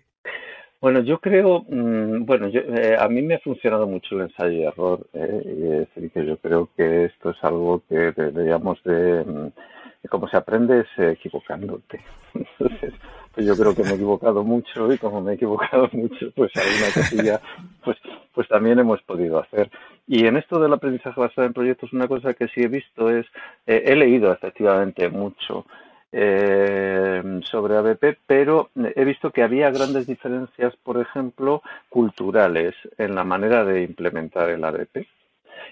Bueno, 0.80 1.00
yo 1.00 1.20
creo, 1.20 1.62
mm, 1.68 2.24
bueno, 2.24 2.48
yo, 2.48 2.60
eh, 2.60 2.96
a 2.98 3.06
mí 3.08 3.20
me 3.20 3.34
ha 3.34 3.38
funcionado 3.40 3.86
mucho 3.86 4.14
el 4.14 4.22
ensayo 4.22 4.52
y 4.52 4.62
error, 4.64 5.06
eh, 5.12 5.86
y 5.96 6.08
que 6.08 6.24
yo 6.24 6.38
creo 6.38 6.70
que 6.74 7.04
esto 7.04 7.30
es 7.30 7.36
algo 7.44 7.82
que 7.86 8.12
deberíamos 8.12 8.82
de, 8.84 9.22
mm, 9.24 10.08
cómo 10.08 10.26
se 10.28 10.38
aprende 10.38 10.80
es 10.80 10.98
equivocándote. 10.98 12.00
Entonces, 12.34 12.94
pues 13.34 13.46
yo 13.46 13.54
creo 13.56 13.74
que 13.74 13.82
me 13.82 13.90
he 13.90 13.94
equivocado 13.94 14.42
mucho 14.42 14.90
y 14.90 14.96
como 14.96 15.20
me 15.20 15.32
he 15.32 15.34
equivocado 15.34 15.86
mucho, 15.92 16.30
pues 16.34 16.50
alguna 16.56 16.94
cosilla, 16.94 17.40
pues, 17.84 17.98
pues 18.34 18.48
también 18.48 18.78
hemos 18.78 19.02
podido 19.02 19.38
hacer. 19.38 19.70
Y 20.06 20.26
en 20.26 20.38
esto 20.38 20.58
del 20.58 20.72
aprendizaje 20.72 21.20
basado 21.20 21.46
en 21.46 21.52
proyectos, 21.52 21.92
una 21.92 22.08
cosa 22.08 22.32
que 22.32 22.48
sí 22.48 22.62
he 22.62 22.68
visto 22.68 23.10
es, 23.10 23.26
eh, 23.66 23.82
he 23.84 23.94
leído 23.96 24.32
efectivamente 24.32 25.10
mucho 25.10 25.66
eh, 26.12 27.40
sobre 27.44 27.76
ABP, 27.76 28.18
pero 28.26 28.70
he 28.74 29.04
visto 29.04 29.30
que 29.30 29.42
había 29.42 29.70
grandes 29.70 30.06
diferencias, 30.06 30.74
por 30.76 30.98
ejemplo, 30.98 31.62
culturales 31.88 32.74
en 32.98 33.14
la 33.14 33.24
manera 33.24 33.64
de 33.64 33.82
implementar 33.82 34.50
el 34.50 34.64
ABP. 34.64 35.06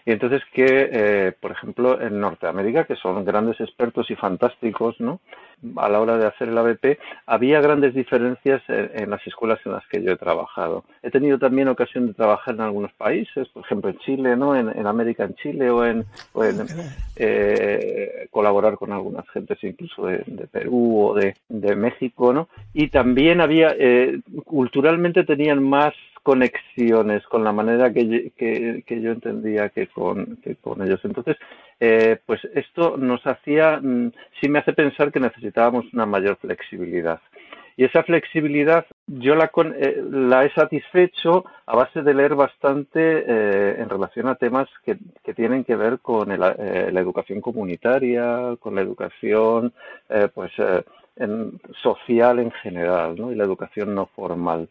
Y 0.08 0.12
entonces 0.12 0.40
que, 0.54 0.88
eh, 0.90 1.32
por 1.38 1.50
ejemplo, 1.50 2.00
en 2.00 2.18
Norteamérica, 2.18 2.84
que 2.84 2.96
son 2.96 3.26
grandes 3.26 3.60
expertos 3.60 4.10
y 4.10 4.14
fantásticos, 4.14 4.98
¿no? 5.00 5.20
A 5.76 5.90
la 5.90 6.00
hora 6.00 6.16
de 6.16 6.24
hacer 6.24 6.48
el 6.48 6.56
ABP, 6.56 6.98
había 7.26 7.60
grandes 7.60 7.92
diferencias 7.92 8.62
en, 8.68 9.10
las 9.10 9.20
escuelas 9.26 9.60
en 9.66 9.72
las 9.72 9.86
que 9.88 10.02
yo 10.02 10.12
he 10.12 10.16
trabajado. 10.16 10.84
He 11.02 11.10
tenido 11.10 11.38
también 11.38 11.68
ocasión 11.68 12.06
de 12.06 12.14
trabajar 12.14 12.54
en 12.54 12.62
algunos 12.62 12.90
países, 12.94 13.48
por 13.48 13.66
ejemplo 13.66 13.90
en 13.90 13.98
Chile, 13.98 14.34
¿no? 14.34 14.56
En, 14.56 14.86
América, 14.86 15.24
en 15.24 15.34
Chile, 15.34 15.68
o 15.68 15.84
en, 15.84 16.06
eh, 17.16 18.28
colaborar 18.30 18.76
con 18.76 18.92
algunas 18.92 19.28
gentes 19.28 19.58
incluso 19.62 20.06
de, 20.06 20.20
Perú 20.50 21.08
o 21.08 21.14
de, 21.14 21.76
México, 21.76 22.32
¿no? 22.32 22.48
Y 22.72 22.88
también 22.88 23.42
había, 23.42 23.76
eh, 23.78 24.20
culturalmente 24.46 25.24
tenían 25.24 25.62
más 25.62 25.92
conexiones 26.28 27.26
con 27.26 27.42
la 27.42 27.52
manera 27.52 27.90
que, 27.90 28.34
que, 28.36 29.00
yo 29.00 29.12
entendía 29.12 29.70
que 29.70 29.86
con, 29.86 30.38
con 30.60 30.82
ellos. 30.82 31.00
Entonces, 31.02 31.38
eh, 31.80 32.18
pues 32.26 32.46
esto 32.54 32.98
nos 32.98 33.26
hacía, 33.26 33.80
mm, 33.80 34.12
sí 34.38 34.50
me 34.50 34.58
hace 34.58 34.74
pensar 34.74 35.10
que 35.10 35.20
necesitábamos 35.20 35.86
una 35.94 36.04
mayor 36.04 36.36
flexibilidad. 36.36 37.18
Y 37.78 37.84
esa 37.84 38.02
flexibilidad 38.02 38.84
yo 39.06 39.36
la, 39.36 39.50
eh, 39.76 40.04
la 40.10 40.44
he 40.44 40.52
satisfecho 40.52 41.46
a 41.64 41.76
base 41.76 42.02
de 42.02 42.12
leer 42.12 42.34
bastante 42.34 43.00
eh, 43.26 43.76
en 43.78 43.88
relación 43.88 44.28
a 44.28 44.34
temas 44.34 44.68
que, 44.84 44.98
que, 45.24 45.32
tienen 45.32 45.64
que 45.64 45.76
ver 45.76 46.00
con 46.00 46.28
la 46.28 47.00
educación 47.00 47.40
comunitaria, 47.40 48.54
con 48.60 48.74
la 48.74 48.82
educación 48.82 49.72
pues, 50.34 50.52
social 51.82 52.38
en 52.38 52.50
general 52.50 53.16
¿no? 53.16 53.32
y 53.32 53.34
la 53.34 53.44
educación 53.44 53.94
no 53.94 54.04
formal. 54.14 54.68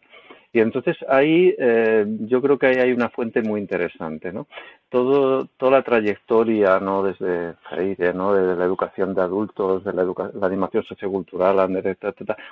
Y 0.52 0.60
entonces 0.60 0.96
ahí 1.08 1.54
eh, 1.58 2.06
yo 2.20 2.40
creo 2.40 2.58
que 2.58 2.66
ahí 2.68 2.76
hay 2.76 2.92
una 2.92 3.10
fuente 3.10 3.42
muy 3.42 3.60
interesante, 3.60 4.32
¿no? 4.32 4.46
Todo, 4.88 5.44
toda 5.58 5.72
la 5.72 5.82
trayectoria, 5.82 6.80
¿no? 6.80 7.02
Desde 7.02 7.54
Freire, 7.68 8.14
¿no? 8.14 8.32
De, 8.32 8.56
la 8.56 8.64
educación 8.64 9.14
de 9.14 9.20
adultos, 9.20 9.84
de 9.84 9.92
la, 9.92 10.04
la 10.04 10.46
animación 10.46 10.84
sociocultural, 10.84 11.56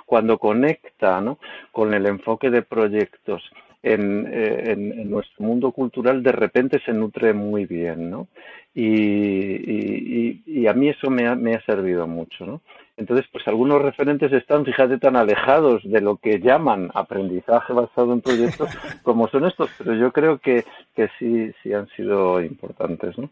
cuando 0.05 0.37
conecta, 0.37 1.21
¿no? 1.21 1.39
Con 1.71 1.93
el 1.93 2.05
enfoque 2.05 2.51
de 2.51 2.61
proyectos 2.61 3.41
en, 3.83 4.27
eh, 4.31 4.71
en, 4.71 5.09
nuestro 5.09 5.45
mundo 5.45 5.71
cultural 5.71 6.23
de 6.23 6.31
repente 6.31 6.79
se 6.85 6.93
nutre 6.93 7.33
muy 7.33 7.65
bien, 7.65 8.09
¿no? 8.09 8.27
Y, 8.73 10.41
y, 10.45 10.67
a 10.67 10.73
mí 10.73 10.89
eso 10.89 11.09
me 11.09 11.27
ha, 11.27 11.35
me 11.35 11.55
ha 11.55 11.61
servido 11.65 12.07
mucho, 12.07 12.45
¿no? 12.45 12.61
Entonces, 12.97 13.27
pues 13.31 13.47
algunos 13.47 13.81
referentes 13.81 14.33
están, 14.33 14.65
fíjate, 14.65 14.97
tan 14.97 15.15
alejados 15.15 15.81
de 15.83 16.01
lo 16.01 16.17
que 16.17 16.39
llaman 16.39 16.89
aprendizaje 16.95 17.71
basado 17.71 18.11
en 18.11 18.21
proyectos 18.21 18.69
como 19.03 19.27
son 19.27 19.45
estos, 19.45 19.69
pero 19.77 19.93
yo 19.93 20.11
creo 20.11 20.39
que, 20.39 20.65
que 20.95 21.07
sí, 21.19 21.53
sí 21.61 21.73
han 21.73 21.87
sido 21.89 22.41
importantes, 22.41 23.17
¿no? 23.17 23.29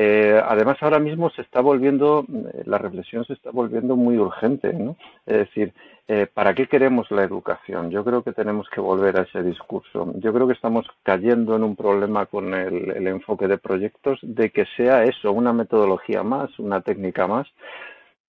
Eh, 0.00 0.40
además, 0.46 0.76
ahora 0.80 1.00
mismo 1.00 1.28
se 1.30 1.42
está 1.42 1.60
volviendo, 1.60 2.24
eh, 2.28 2.62
la 2.66 2.78
reflexión 2.78 3.24
se 3.24 3.32
está 3.32 3.50
volviendo 3.50 3.96
muy 3.96 4.16
urgente, 4.16 4.72
¿no? 4.72 4.96
Es 5.26 5.38
decir, 5.38 5.72
eh, 6.06 6.28
¿para 6.32 6.54
qué 6.54 6.68
queremos 6.68 7.10
la 7.10 7.24
educación? 7.24 7.90
Yo 7.90 8.04
creo 8.04 8.22
que 8.22 8.32
tenemos 8.32 8.68
que 8.70 8.80
volver 8.80 9.18
a 9.18 9.22
ese 9.22 9.42
discurso. 9.42 10.12
Yo 10.18 10.32
creo 10.32 10.46
que 10.46 10.52
estamos 10.52 10.86
cayendo 11.02 11.56
en 11.56 11.64
un 11.64 11.74
problema 11.74 12.26
con 12.26 12.54
el, 12.54 12.92
el 12.92 13.08
enfoque 13.08 13.48
de 13.48 13.58
proyectos 13.58 14.20
de 14.22 14.50
que 14.50 14.66
sea 14.76 15.02
eso, 15.02 15.32
una 15.32 15.52
metodología 15.52 16.22
más, 16.22 16.56
una 16.60 16.80
técnica 16.80 17.26
más, 17.26 17.48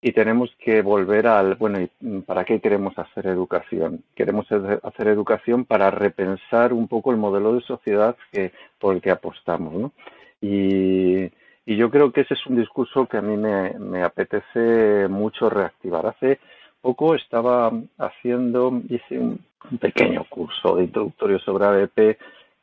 y 0.01 0.13
tenemos 0.13 0.49
que 0.59 0.81
volver 0.81 1.27
al, 1.27 1.55
bueno, 1.55 1.79
¿para 2.25 2.45
qué 2.45 2.61
queremos 2.61 2.97
hacer 2.97 3.27
educación? 3.27 4.03
Queremos 4.15 4.47
hacer 4.51 5.07
educación 5.07 5.65
para 5.65 5.91
repensar 5.91 6.71
un 6.73 6.87
poco 6.87 7.11
el 7.11 7.17
modelo 7.17 7.53
de 7.53 7.61
sociedad 7.61 8.15
que, 8.31 8.51
por 8.79 8.95
el 8.95 9.01
que 9.01 9.11
apostamos, 9.11 9.73
¿no? 9.73 9.91
Y, 10.41 11.29
y 11.65 11.75
yo 11.75 11.91
creo 11.91 12.11
que 12.11 12.21
ese 12.21 12.33
es 12.33 12.47
un 12.47 12.55
discurso 12.55 13.07
que 13.07 13.17
a 13.17 13.21
mí 13.21 13.35
me, 13.35 13.77
me 13.77 14.03
apetece 14.03 15.07
mucho 15.09 15.49
reactivar. 15.49 16.05
Hace 16.07 16.39
poco 16.81 17.15
estaba 17.15 17.71
haciendo, 17.97 18.81
hice 18.89 19.19
un, 19.19 19.39
pequeño 19.79 20.25
curso 20.29 20.77
de 20.77 20.85
introductorio 20.85 21.37
sobre 21.39 21.65
ABP 21.65 22.17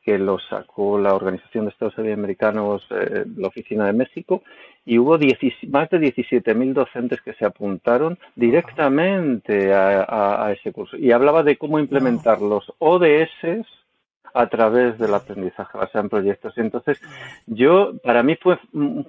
que 0.07 0.19
lo 0.19 0.39
sacó 0.39 1.01
la 1.01 1.15
Organización 1.15 1.65
de 1.65 1.71
Estados 1.73 1.99
Americanos, 1.99 2.87
eh, 2.91 3.25
la 3.37 3.49
Oficina 3.49 3.87
de 3.87 3.93
México, 3.93 4.45
y 4.85 4.99
hubo 4.99 5.19
más 5.19 5.91
de 5.91 5.99
17.000 5.99 6.73
docentes 6.73 7.21
que 7.23 7.35
se 7.35 7.45
apuntaron 7.45 8.17
directamente 8.37 9.75
a, 9.75 10.55
ese 10.57 10.71
curso. 10.71 10.97
Y 10.97 11.11
hablaba 11.11 11.43
de 11.43 11.57
cómo 11.57 11.81
implementar 11.81 12.41
los 12.41 12.73
ODS 12.79 13.67
a 14.37 14.49
través 14.49 14.99
del 14.99 15.15
aprendizaje 15.15 15.79
basado 15.79 16.05
en 16.05 16.11
proyectos. 16.11 16.57
Entonces, 16.59 17.01
yo, 17.47 17.93
para 18.03 18.23
mí 18.23 18.37
fue 18.37 18.59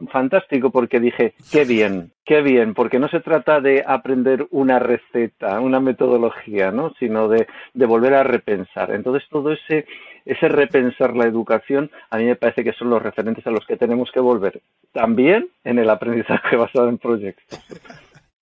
fantástico 0.10 0.72
porque 0.72 1.00
dije, 1.00 1.34
qué 1.52 1.66
bien, 1.66 2.12
qué 2.26 2.42
bien, 2.42 2.74
porque 2.74 2.98
no 2.98 3.10
se 3.10 3.20
trata 3.20 3.60
de 3.60 3.84
aprender 3.86 4.48
una 4.52 4.80
receta, 4.80 5.60
una 5.60 5.80
metodología, 5.82 6.72
¿no? 6.72 6.94
Sino 7.00 7.28
de, 7.28 7.48
de 7.74 7.86
volver 7.86 8.14
a 8.14 8.24
repensar. 8.24 8.92
Entonces, 8.92 9.28
todo 9.30 9.52
ese, 9.52 9.86
ese 10.26 10.48
repensar 10.48 11.16
la 11.16 11.26
educación, 11.26 11.92
a 12.10 12.18
mí 12.18 12.26
me 12.26 12.36
parece 12.36 12.64
que 12.64 12.74
son 12.74 12.90
los 12.90 13.02
referentes 13.02 13.46
a 13.46 13.52
los 13.52 13.66
que 13.66 13.78
tenemos 13.78 14.10
que 14.12 14.22
volver. 14.22 14.62
También 14.94 15.50
en 15.64 15.80
el 15.80 15.90
aprendizaje 15.90 16.56
basado 16.58 16.88
en 16.88 16.98
proyectos. 16.98 17.60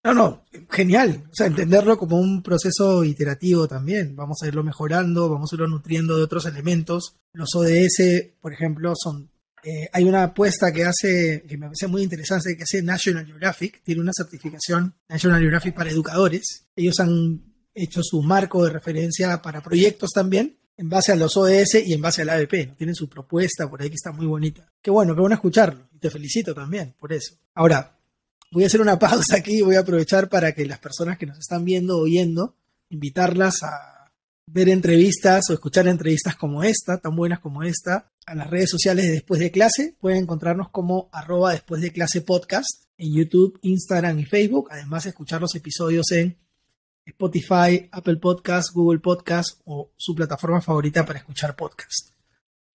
No, 0.06 0.14
no, 0.14 0.46
genial. 0.70 1.24
O 1.32 1.34
sea, 1.36 1.48
entenderlo 1.48 1.98
como 1.98 2.20
un 2.20 2.44
proceso 2.44 3.04
iterativo 3.04 3.68
también. 3.68 4.16
Vamos 4.16 4.38
a 4.44 4.48
irlo 4.48 4.64
mejorando, 4.64 5.28
vamos 5.28 5.52
a 5.52 5.56
irlo 5.56 5.68
nutriendo 5.68 6.16
de 6.16 6.22
otros 6.22 6.46
elementos. 6.46 7.16
Los 7.34 7.56
ODS, 7.56 8.34
por 8.40 8.54
ejemplo, 8.54 8.94
son. 8.96 9.32
Eh, 9.64 9.90
hay 9.92 10.04
una 10.04 10.22
apuesta 10.22 10.72
que 10.72 10.84
hace, 10.84 11.44
que 11.48 11.58
me 11.58 11.66
parece 11.66 11.88
muy 11.88 12.04
interesante, 12.04 12.56
que 12.56 12.62
hace 12.62 12.84
National 12.84 13.26
Geographic. 13.26 13.82
Tiene 13.82 14.02
una 14.02 14.12
certificación 14.16 14.94
National 15.10 15.42
Geographic 15.42 15.74
para 15.74 15.90
educadores. 15.90 16.68
Ellos 16.76 17.00
han 17.00 17.42
hecho 17.74 18.04
su 18.04 18.22
marco 18.22 18.64
de 18.64 18.70
referencia 18.70 19.42
para 19.42 19.64
proyectos 19.64 20.12
también, 20.12 20.56
en 20.78 20.88
base 20.88 21.14
a 21.14 21.16
los 21.16 21.36
ODS 21.36 21.84
y 21.84 21.94
en 21.94 22.02
base 22.02 22.22
al 22.22 22.30
ABP. 22.30 22.78
Tienen 22.78 22.94
su 22.94 23.10
propuesta 23.10 23.68
por 23.68 23.82
ahí 23.82 23.90
que 23.90 23.96
está 23.96 24.12
muy 24.12 24.28
bonita. 24.28 24.72
Qué 24.84 24.92
bueno, 24.92 25.16
qué 25.16 25.22
bueno 25.22 25.34
escucharlo. 25.34 25.90
Y 25.96 25.98
te 25.98 26.12
felicito 26.12 26.54
también 26.54 26.94
por 27.00 27.12
eso. 27.12 27.34
Ahora, 27.56 27.95
voy 28.52 28.64
a 28.64 28.68
hacer 28.68 28.82
una 28.82 29.00
pausa 29.00 29.38
aquí 29.38 29.60
y 29.60 29.62
voy 29.62 29.76
a 29.76 29.82
aprovechar 29.82 30.30
para 30.30 30.54
que 30.54 30.66
las 30.66 30.80
personas 30.80 31.18
que 31.18 31.26
nos 31.26 31.40
están 31.40 31.66
viendo 31.66 31.98
oyendo, 31.98 32.56
invitarlas 32.90 33.64
a 33.64 34.12
ver 34.48 34.70
entrevistas 34.70 35.50
o 35.50 35.54
escuchar 35.54 35.88
entrevistas 35.88 36.36
como 36.36 36.64
esta, 36.64 37.00
tan 37.00 37.16
buenas 37.16 37.40
como 37.40 37.64
esta, 37.64 38.12
a 38.26 38.36
las 38.36 38.50
redes 38.50 38.70
sociales 38.70 39.06
de 39.06 39.12
Después 39.12 39.40
de 39.40 39.52
Clase. 39.52 39.96
Pueden 40.00 40.24
encontrarnos 40.24 40.70
como 40.70 41.10
arroba 41.12 41.52
Después 41.52 41.82
de 41.82 41.92
Clase 41.92 42.22
Podcast 42.22 42.86
en 42.98 43.14
YouTube, 43.14 43.60
Instagram 43.62 44.20
y 44.20 44.26
Facebook. 44.26 44.70
Además, 44.72 45.06
escuchar 45.06 45.42
los 45.42 45.56
episodios 45.56 46.12
en 46.12 46.38
Spotify, 47.06 47.88
Apple 47.92 48.18
Podcast, 48.18 48.74
Google 48.74 49.00
Podcast 49.00 49.60
o 49.66 49.92
su 49.96 50.16
plataforma 50.16 50.62
favorita 50.62 51.06
para 51.06 51.20
escuchar 51.20 51.56
podcast. 51.56 52.10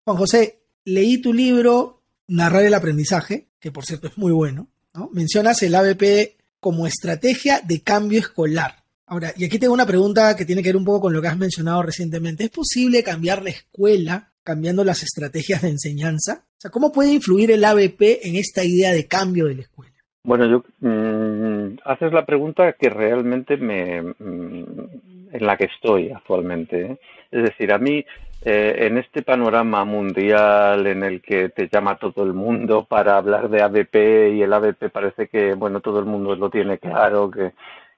Juan 0.06 0.18
José, 0.18 0.60
leí 0.86 1.20
tu 1.20 1.34
libro 1.34 2.04
narrar 2.28 2.64
el 2.64 2.74
aprendizaje, 2.74 3.50
que 3.60 3.72
por 3.72 3.86
cierto 3.86 4.08
es 4.08 4.18
muy 4.18 4.32
bueno. 4.32 4.68
Mencionas 5.14 5.62
el 5.64 5.76
ABP 5.76 6.38
como 6.60 6.86
estrategia 6.86 7.62
de 7.66 7.82
cambio 7.82 8.20
escolar. 8.20 8.76
Ahora, 9.06 9.34
y 9.36 9.46
aquí 9.46 9.58
tengo 9.58 9.74
una 9.74 9.86
pregunta 9.86 10.36
que 10.36 10.46
tiene 10.46 10.62
que 10.62 10.70
ver 10.70 10.78
un 10.78 10.86
poco 10.86 11.02
con 11.02 11.14
lo 11.14 11.22
que 11.22 11.28
has 11.30 11.38
mencionado 11.38 11.82
recientemente. 11.82 12.44
¿Es 12.44 12.52
posible 12.52 13.04
cambiar 13.04 13.42
la 13.42 13.50
escuela 13.50 14.32
cambiando 14.44 14.84
las 14.84 15.02
estrategias 15.04 15.62
de 15.62 15.70
enseñanza? 15.70 16.44
O 16.46 16.62
sea, 16.62 16.72
¿cómo 16.72 16.92
puede 16.92 17.14
influir 17.14 17.52
el 17.52 17.64
ABP 17.64 18.20
en 18.24 18.36
esta 18.36 18.64
idea 18.64 18.92
de 18.92 19.08
cambio 19.08 19.46
de 19.46 19.56
la 19.56 19.62
escuela? 19.62 19.96
Bueno, 20.24 20.46
yo 20.46 20.64
mm, 20.88 21.80
haces 21.86 22.14
la 22.14 22.26
pregunta 22.26 22.74
que 22.74 22.90
realmente 22.90 23.58
me 23.58 24.02
mm, 24.02 25.09
en 25.32 25.46
la 25.46 25.58
que 25.58 25.66
estoy 25.66 26.12
actualmente. 26.12 26.82
¿eh? 26.82 26.98
Es 27.32 27.44
decir, 27.44 27.72
a 27.72 27.78
mí 27.78 28.04
eh, 28.44 28.76
en 28.88 28.98
este 28.98 29.22
panorama 29.22 29.84
mundial 29.86 30.88
en 30.88 31.04
el 31.04 31.22
que 31.22 31.50
te 31.50 31.68
llama 31.68 31.98
todo 31.98 32.24
el 32.24 32.34
mundo 32.34 32.86
para 32.86 33.18
hablar 33.18 33.50
de 33.50 33.62
ABP 33.62 34.36
y 34.36 34.42
el 34.42 34.54
ABP 34.54 34.90
parece 34.92 35.28
que 35.28 35.56
bueno 35.56 35.82
todo 35.82 36.00
el 36.00 36.06
mundo 36.06 36.36
lo 36.36 36.50
tiene 36.50 36.78
claro 36.78 37.30
que, 37.30 37.52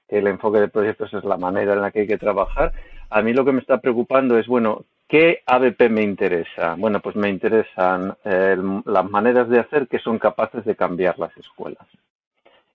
el 0.08 0.26
enfoque 0.26 0.60
de 0.60 0.68
proyectos 0.68 1.14
es 1.14 1.24
la 1.24 1.38
manera 1.38 1.72
en 1.72 1.80
la 1.80 1.90
que 1.90 2.00
hay 2.00 2.06
que 2.06 2.18
trabajar. 2.18 2.72
A 3.08 3.22
mí 3.22 3.32
lo 3.32 3.46
que 3.46 3.52
me 3.52 3.60
está 3.60 3.78
preocupando 3.78 4.38
es 4.38 4.46
bueno 4.46 4.84
¿Qué 5.08 5.42
ABP 5.44 5.90
me 5.90 6.02
interesa? 6.02 6.74
Bueno, 6.78 7.00
pues 7.00 7.16
me 7.16 7.28
interesan 7.28 8.16
eh, 8.24 8.56
las 8.86 9.10
maneras 9.10 9.46
de 9.50 9.58
hacer 9.58 9.86
que 9.86 9.98
son 9.98 10.18
capaces 10.18 10.64
de 10.64 10.74
cambiar 10.74 11.18
las 11.18 11.36
escuelas 11.36 11.86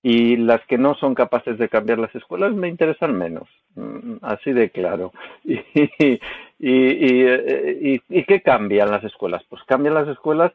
y 0.10 0.38
las 0.38 0.66
que 0.68 0.78
no 0.78 0.96
son 0.96 1.14
capaces 1.16 1.58
de 1.58 1.68
cambiar 1.68 2.00
las 2.00 2.16
escuelas 2.16 2.54
me 2.54 2.70
interesan 2.70 3.14
menos, 3.18 3.50
mm, 3.76 4.20
así 4.22 4.54
de 4.54 4.70
claro. 4.70 5.12
Y, 6.60 8.02
y, 8.10 8.24
qué 8.24 8.42
cambian 8.42 8.90
las 8.90 9.04
escuelas? 9.04 9.44
Pues 9.48 9.62
cambian 9.68 9.94
las 9.94 10.08
escuelas 10.08 10.52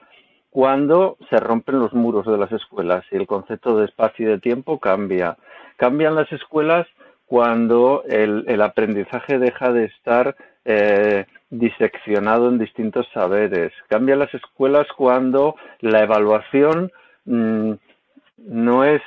cuando 0.50 1.16
se 1.30 1.38
rompen 1.38 1.78
los 1.78 1.92
muros 1.92 2.26
de 2.26 2.36
las 2.36 2.50
escuelas 2.50 3.04
y 3.12 3.16
el 3.16 3.28
concepto 3.28 3.76
de 3.76 3.84
espacio 3.84 4.26
y 4.26 4.30
de 4.32 4.40
tiempo 4.40 4.80
cambia. 4.80 5.36
Cambian 5.76 6.16
las 6.16 6.32
escuelas 6.32 6.88
cuando 7.26 8.02
el, 8.08 8.60
aprendizaje 8.60 9.38
deja 9.38 9.72
de 9.72 9.84
estar 9.84 10.34
eh, 10.64 11.26
diseccionado 11.50 12.48
en 12.48 12.58
distintos 12.58 13.06
saberes. 13.14 13.72
Cambian 13.86 14.18
las 14.18 14.34
escuelas 14.34 14.88
cuando 14.96 15.54
la 15.78 16.02
evaluación 16.02 16.90
mm, 17.26 17.74
no 18.38 18.84
es 18.84 19.02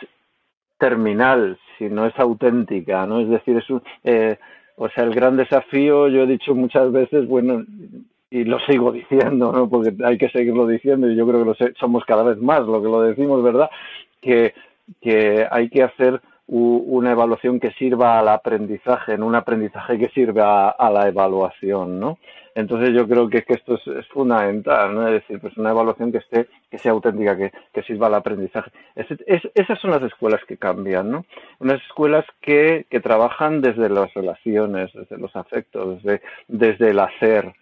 terminal, 0.85 1.57
si 1.77 1.85
no 1.85 2.05
es 2.05 2.13
auténtica, 2.19 3.07
¿no? 3.07 3.19
Es 3.19 3.29
decir, 3.29 3.57
es 3.57 3.67
un, 3.71 3.81
eh, 4.03 4.37
o 4.75 4.87
sea, 4.89 5.03
el 5.03 5.15
gran 5.15 5.35
desafío, 5.35 6.07
yo 6.09 6.21
he 6.21 6.27
dicho 6.27 6.53
muchas 6.53 6.91
veces, 6.91 7.27
bueno, 7.27 7.65
y 8.29 8.43
lo 8.43 8.59
sigo 8.59 8.91
diciendo, 9.01 9.51
¿no? 9.51 9.67
Porque 9.67 9.95
hay 10.03 10.19
que 10.19 10.29
seguirlo 10.29 10.67
diciendo 10.67 11.09
y 11.09 11.15
yo 11.15 11.25
creo 11.27 11.39
que 11.39 11.63
lo 11.63 11.73
somos 11.79 12.05
cada 12.05 12.21
vez 12.21 12.37
más 12.37 12.61
lo 12.67 12.81
que 12.83 12.87
lo 12.87 13.01
decimos, 13.01 13.41
¿verdad? 13.41 13.69
Que, 14.21 14.53
que 15.01 15.47
hay 15.49 15.69
que 15.69 15.81
hacer 15.81 16.21
una 16.47 17.11
evaluación 17.11 17.59
que 17.59 17.71
sirva 17.71 18.19
al 18.19 18.27
aprendizaje, 18.27 19.13
en 19.13 19.23
un 19.23 19.35
aprendizaje 19.35 19.97
que 19.97 20.09
sirva 20.09 20.69
a, 20.69 20.91
la 20.91 21.07
evaluación, 21.07 21.99
¿no? 21.99 22.19
Entonces 22.53 22.93
yo 22.93 23.07
creo 23.07 23.27
que, 23.27 23.43
que 23.43 23.55
esto 23.55 23.75
es, 23.75 24.07
fundamental, 24.07 24.93
¿no? 24.93 25.07
Es 25.07 25.13
decir, 25.13 25.39
pues 25.41 25.57
una 25.57 25.71
evaluación 25.71 26.11
que 26.11 26.19
esté, 26.19 26.47
que 26.69 26.77
sea 26.77 26.91
auténtica, 26.91 27.35
que, 27.35 27.51
que 27.73 27.83
sirva 27.83 28.07
al 28.07 28.15
aprendizaje. 28.15 28.71
esas 28.95 29.79
son 29.79 29.91
las 29.91 30.03
escuelas 30.03 30.41
que 30.47 30.57
cambian, 30.57 31.09
¿no? 31.09 31.25
Unas 31.59 31.81
escuelas 31.81 32.25
que, 32.41 32.85
que 32.89 32.99
trabajan 32.99 33.61
desde 33.61 33.89
las 33.89 34.13
relaciones, 34.13 34.93
desde 34.93 35.17
los 35.17 35.35
afectos, 35.35 36.03
desde, 36.03 36.21
desde 36.47 36.91
el 36.91 36.99
hacer. 36.99 37.53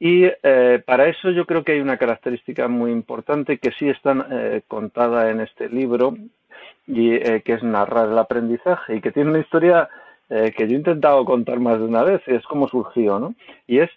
Y 0.00 0.24
eh, 0.42 0.82
para 0.84 1.06
eso 1.06 1.30
yo 1.30 1.46
creo 1.46 1.62
que 1.64 1.72
hay 1.72 1.80
una 1.80 1.96
característica 1.96 2.68
muy 2.68 2.90
importante 2.90 3.58
que 3.58 3.70
sí 3.78 3.88
está 3.88 4.26
eh, 4.30 4.62
contada 4.66 5.30
en 5.30 5.40
este 5.40 5.68
libro 5.68 6.14
y 6.86 7.14
eh, 7.14 7.42
que 7.44 7.54
es 7.54 7.62
narrar 7.62 8.08
el 8.08 8.18
aprendizaje 8.18 8.96
y 8.96 9.00
que 9.00 9.12
tiene 9.12 9.30
una 9.30 9.40
historia 9.40 9.88
eh, 10.28 10.52
que 10.56 10.66
yo 10.66 10.74
he 10.74 10.78
intentado 10.78 11.24
contar 11.24 11.60
más 11.60 11.78
de 11.78 11.84
una 11.84 12.02
vez 12.02 12.22
es 12.26 12.44
como 12.44 12.68
surgió, 12.68 13.18
¿no? 13.18 13.34
Y 13.66 13.78
es 13.78 13.90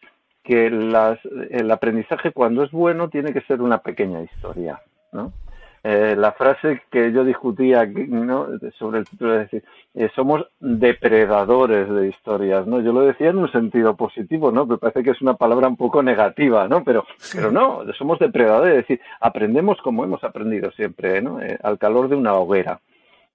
que 0.43 0.69
las, 0.69 1.19
el 1.49 1.69
aprendizaje 1.71 2.31
cuando 2.31 2.63
es 2.63 2.71
bueno 2.71 3.09
tiene 3.09 3.33
que 3.33 3.41
ser 3.41 3.61
una 3.61 3.79
pequeña 3.79 4.21
historia, 4.21 4.81
¿no? 5.11 5.33
Eh, 5.89 6.17
la 6.17 6.33
frase 6.33 6.81
que 6.91 7.13
yo 7.13 7.23
discutía 7.23 7.85
¿no? 7.85 8.49
sobre 8.77 8.99
el 8.99 9.05
título 9.05 9.35
es 9.35 9.49
decir, 9.49 9.63
eh, 9.93 10.09
somos 10.13 10.45
depredadores 10.59 11.89
de 11.89 12.09
historias, 12.09 12.67
¿no? 12.67 12.81
Yo 12.81 12.91
lo 12.91 13.05
decía 13.05 13.29
en 13.29 13.37
un 13.37 13.49
sentido 13.53 13.95
positivo, 13.95 14.51
¿no? 14.51 14.65
Me 14.65 14.77
parece 14.77 15.01
que 15.01 15.11
es 15.11 15.21
una 15.21 15.35
palabra 15.35 15.69
un 15.69 15.77
poco 15.77 16.03
negativa, 16.03 16.67
¿no? 16.67 16.83
Pero, 16.83 17.05
pero 17.33 17.53
no, 17.53 17.85
somos 17.97 18.19
depredadores, 18.19 18.71
es 18.71 18.87
decir, 18.87 19.01
aprendemos 19.21 19.81
como 19.81 20.03
hemos 20.03 20.21
aprendido 20.25 20.71
siempre, 20.71 21.21
¿no? 21.21 21.39
Eh, 21.39 21.57
al 21.63 21.77
calor 21.77 22.09
de 22.09 22.17
una 22.17 22.33
hoguera. 22.33 22.81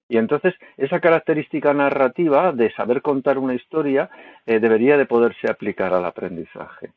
Y 0.07 0.17
entonces 0.17 0.53
esa 0.77 0.99
característica 0.99 1.73
narrativa 1.73 2.51
de 2.51 2.71
saber 2.73 3.01
contar 3.01 3.39
una 3.39 3.55
historia 3.55 4.11
debería 4.45 4.95
de 4.95 5.07
poderse 5.07 5.49
aplicar 5.49 5.91
al 5.91 6.05
aprendizaje. 6.05 6.91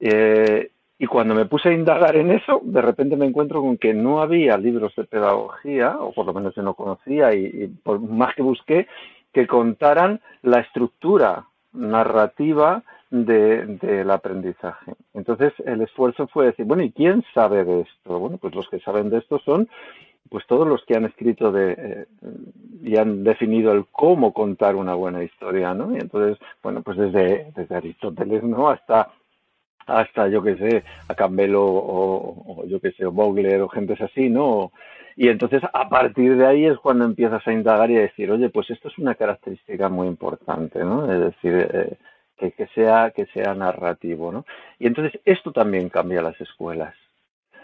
Eh, 0.00 0.70
y 0.98 1.06
cuando 1.06 1.34
me 1.34 1.44
puse 1.44 1.68
a 1.68 1.72
indagar 1.72 2.16
en 2.16 2.30
eso, 2.30 2.60
de 2.64 2.80
repente 2.80 3.16
me 3.16 3.26
encuentro 3.26 3.60
con 3.60 3.76
que 3.76 3.92
no 3.92 4.20
había 4.20 4.56
libros 4.56 4.94
de 4.96 5.04
pedagogía, 5.04 5.96
o 6.00 6.12
por 6.12 6.24
lo 6.24 6.32
menos 6.32 6.54
yo 6.54 6.62
no 6.62 6.74
conocía, 6.74 7.34
y, 7.34 7.68
por 7.82 8.00
más 8.00 8.34
que 8.34 8.42
busqué, 8.42 8.86
que 9.32 9.46
contaran 9.46 10.20
la 10.42 10.60
estructura 10.60 11.44
narrativa 11.74 12.82
del 13.10 14.10
aprendizaje. 14.10 14.94
Entonces 15.12 15.52
el 15.64 15.82
esfuerzo 15.82 16.26
fue 16.28 16.46
decir, 16.46 16.64
bueno, 16.64 16.82
¿y 16.82 16.90
quién 16.90 17.22
sabe 17.34 17.64
de 17.64 17.82
esto? 17.82 18.18
Bueno, 18.18 18.38
pues 18.38 18.54
los 18.54 18.68
que 18.68 18.80
saben 18.80 19.10
de 19.10 19.18
esto 19.18 19.38
son 19.40 19.68
pues 20.28 20.44
todos 20.46 20.66
los 20.66 20.84
que 20.86 20.96
han 20.96 21.04
escrito 21.04 21.52
de, 21.52 21.76
eh, 21.78 22.06
y 22.82 22.96
han 22.96 23.22
definido 23.22 23.72
el 23.72 23.84
cómo 23.92 24.32
contar 24.32 24.74
una 24.74 24.94
buena 24.94 25.22
historia, 25.22 25.72
¿no? 25.72 25.94
Y 25.94 26.00
entonces, 26.00 26.36
bueno, 26.64 26.82
pues 26.82 26.98
desde, 26.98 27.52
desde 27.54 27.76
Aristóteles, 27.76 28.42
¿no? 28.42 28.68
Hasta 28.68 29.10
hasta, 29.86 30.28
yo 30.28 30.42
que 30.42 30.56
sé, 30.56 30.84
a 31.08 31.14
Campbell 31.14 31.54
o, 31.56 32.64
yo 32.66 32.80
que 32.80 32.92
sé, 32.92 33.06
o 33.06 33.12
Bogler 33.12 33.60
o 33.62 33.68
gentes 33.68 34.00
así, 34.00 34.28
¿no? 34.28 34.72
Y 35.16 35.28
entonces 35.28 35.62
a 35.72 35.88
partir 35.88 36.36
de 36.36 36.46
ahí 36.46 36.66
es 36.66 36.78
cuando 36.78 37.04
empiezas 37.04 37.46
a 37.46 37.52
indagar 37.52 37.90
y 37.90 37.96
a 37.96 38.02
decir, 38.02 38.30
oye, 38.30 38.50
pues 38.50 38.70
esto 38.70 38.88
es 38.88 38.98
una 38.98 39.14
característica 39.14 39.88
muy 39.88 40.08
importante, 40.08 40.80
¿no? 40.80 41.10
Es 41.10 41.20
decir, 41.20 41.68
eh, 41.72 41.96
que, 42.36 42.52
que, 42.52 42.66
sea, 42.68 43.12
que 43.12 43.26
sea 43.26 43.54
narrativo, 43.54 44.30
¿no? 44.30 44.44
Y 44.78 44.86
entonces 44.86 45.18
esto 45.24 45.52
también 45.52 45.88
cambia 45.88 46.20
las 46.20 46.38
escuelas. 46.40 46.94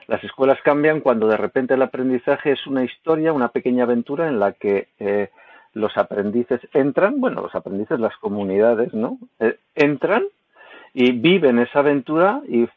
Las 0.07 0.25
escuelas 0.25 0.59
cambian 0.63 1.01
cuando 1.01 1.29
de 1.29 1.37
repente 1.37 1.75
el 1.75 1.83
aprendizaje 1.83 2.53
es 2.53 2.67
una 2.67 2.85
historia, 2.85 3.33
una 3.33 3.49
pequeña 3.49 3.85
aventura 3.85 4.29
en 4.29 4.41
la 4.41 4.53
que 4.53 4.89
eh, 4.99 5.29
los 5.75 5.97
aprendices 5.97 6.61
entran, 6.73 7.21
bueno, 7.21 7.43
los 7.43 7.55
aprendices, 7.55 8.01
las 8.01 8.17
comunidades, 8.17 8.93
¿no? 8.95 9.19
Eh, 9.41 9.57
entran 9.75 10.25
y 10.95 11.13
viven 11.13 11.59
esa 11.59 11.81
aventura 11.81 12.43
y 12.49 12.69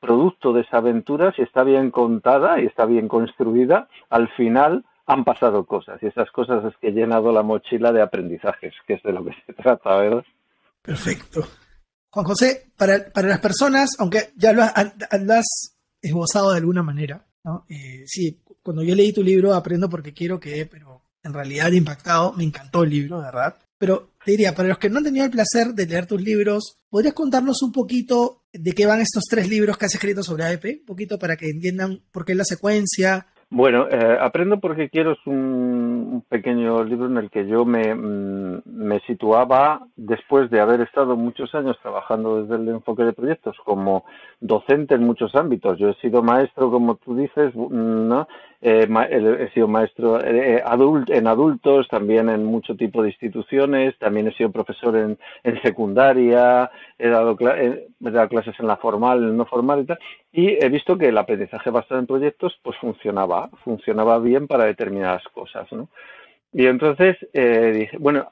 producto 0.00 0.52
de 0.52 0.62
esa 0.62 0.78
aventura, 0.78 1.32
si 1.34 1.42
está 1.42 1.62
bien 1.62 1.90
contada 1.90 2.60
y 2.60 2.66
está 2.66 2.86
bien 2.86 3.08
construida, 3.08 3.88
al 4.10 4.28
final 4.34 4.84
han 5.06 5.24
pasado 5.24 5.64
cosas 5.64 6.02
y 6.02 6.06
esas 6.06 6.30
cosas 6.30 6.64
es 6.64 6.76
que 6.78 6.88
he 6.88 6.92
llenado 6.92 7.32
la 7.32 7.42
mochila 7.42 7.92
de 7.92 8.02
aprendizajes, 8.02 8.74
que 8.86 8.94
es 8.94 9.02
de 9.02 9.12
lo 9.12 9.24
que 9.24 9.32
se 9.46 9.52
trata, 9.62 9.96
¿verdad? 9.96 10.24
Perfecto. 10.82 11.42
Juan 12.10 12.26
José, 12.26 12.72
para, 12.76 13.10
para 13.12 13.28
las 13.28 13.38
personas, 13.38 13.96
aunque 13.98 14.32
ya 14.36 14.52
lo 14.52 14.62
has, 14.62 15.76
esbozado 16.02 16.50
de 16.50 16.58
alguna 16.58 16.82
manera, 16.82 17.24
¿no? 17.44 17.64
Eh, 17.68 18.02
sí, 18.06 18.42
cuando 18.60 18.82
yo 18.82 18.94
leí 18.94 19.12
tu 19.12 19.22
libro 19.22 19.54
aprendo 19.54 19.88
porque 19.88 20.12
quiero 20.12 20.38
que, 20.40 20.66
pero 20.66 21.02
en 21.22 21.32
realidad 21.32 21.70
impactado, 21.70 22.32
me 22.32 22.44
encantó 22.44 22.82
el 22.82 22.90
libro, 22.90 23.20
verdad. 23.20 23.56
Pero 23.78 24.10
te 24.24 24.32
diría, 24.32 24.54
para 24.54 24.68
los 24.68 24.78
que 24.78 24.90
no 24.90 24.98
han 24.98 25.04
tenido 25.04 25.24
el 25.24 25.30
placer 25.30 25.74
de 25.74 25.86
leer 25.86 26.06
tus 26.06 26.20
libros, 26.20 26.78
¿podrías 26.90 27.14
contarnos 27.14 27.62
un 27.62 27.72
poquito 27.72 28.42
de 28.52 28.72
qué 28.72 28.86
van 28.86 29.00
estos 29.00 29.24
tres 29.28 29.48
libros 29.48 29.76
que 29.76 29.86
has 29.86 29.94
escrito 29.94 30.22
sobre 30.22 30.44
AEP? 30.44 30.80
Un 30.80 30.86
poquito 30.86 31.18
para 31.18 31.36
que 31.36 31.50
entiendan 31.50 32.00
por 32.12 32.24
qué 32.24 32.34
la 32.34 32.44
secuencia, 32.44 33.26
bueno, 33.54 33.86
eh, 33.90 34.16
Aprendo 34.18 34.60
porque 34.60 34.88
quiero 34.88 35.12
es 35.12 35.18
un, 35.26 36.24
pequeño 36.26 36.82
libro 36.84 37.04
en 37.04 37.18
el 37.18 37.28
que 37.28 37.46
yo 37.46 37.66
me, 37.66 37.94
mm, 37.94 38.62
me, 38.64 38.98
situaba 39.00 39.86
después 39.94 40.50
de 40.50 40.58
haber 40.58 40.80
estado 40.80 41.16
muchos 41.16 41.54
años 41.54 41.76
trabajando 41.82 42.42
desde 42.42 42.62
el 42.62 42.66
enfoque 42.70 43.02
de 43.02 43.12
proyectos 43.12 43.54
como 43.62 44.06
docente 44.40 44.94
en 44.94 45.04
muchos 45.04 45.34
ámbitos. 45.34 45.78
Yo 45.78 45.90
he 45.90 45.94
sido 45.96 46.22
maestro, 46.22 46.70
como 46.70 46.94
tú 46.94 47.14
dices, 47.14 47.54
¿no? 47.54 48.26
Eh, 48.64 48.88
he 49.40 49.50
sido 49.50 49.66
maestro 49.66 50.20
eh, 50.24 50.62
en 51.08 51.26
adultos, 51.26 51.88
también 51.88 52.28
en 52.28 52.44
mucho 52.44 52.76
tipo 52.76 53.02
de 53.02 53.08
instituciones, 53.08 53.98
también 53.98 54.28
he 54.28 54.34
sido 54.34 54.52
profesor 54.52 54.96
en, 54.96 55.18
secundaria, 55.62 56.70
he 56.96 57.08
dado, 57.08 57.36
he 57.40 57.88
dado 57.98 58.28
clases 58.28 58.54
en 58.60 58.68
la 58.68 58.76
formal, 58.76 59.18
en 59.18 59.36
no 59.36 59.46
formal 59.46 59.80
y 59.80 59.86
tal, 59.86 59.98
y 60.30 60.64
he 60.64 60.68
visto 60.68 60.96
que 60.96 61.08
el 61.08 61.18
aprendizaje 61.18 61.70
basado 61.70 61.98
en 61.98 62.06
proyectos 62.06 62.56
pues 62.62 62.78
funcionaba, 62.78 63.50
funcionaba 63.64 64.20
bien 64.20 64.46
para 64.46 64.66
determinadas 64.66 65.24
cosas, 65.34 65.70
¿no? 65.72 65.88
Y 66.52 66.66
entonces 66.66 67.16
eh, 67.32 67.72
dije, 67.74 67.96
bueno, 67.98 68.30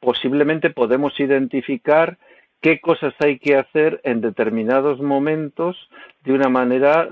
posiblemente 0.00 0.70
podemos 0.70 1.20
identificar 1.20 2.18
qué 2.60 2.80
cosas 2.80 3.14
hay 3.20 3.38
que 3.38 3.54
hacer 3.54 4.00
en 4.02 4.22
determinados 4.22 5.00
momentos 5.00 5.76
de 6.24 6.32
una 6.32 6.48
manera 6.48 7.08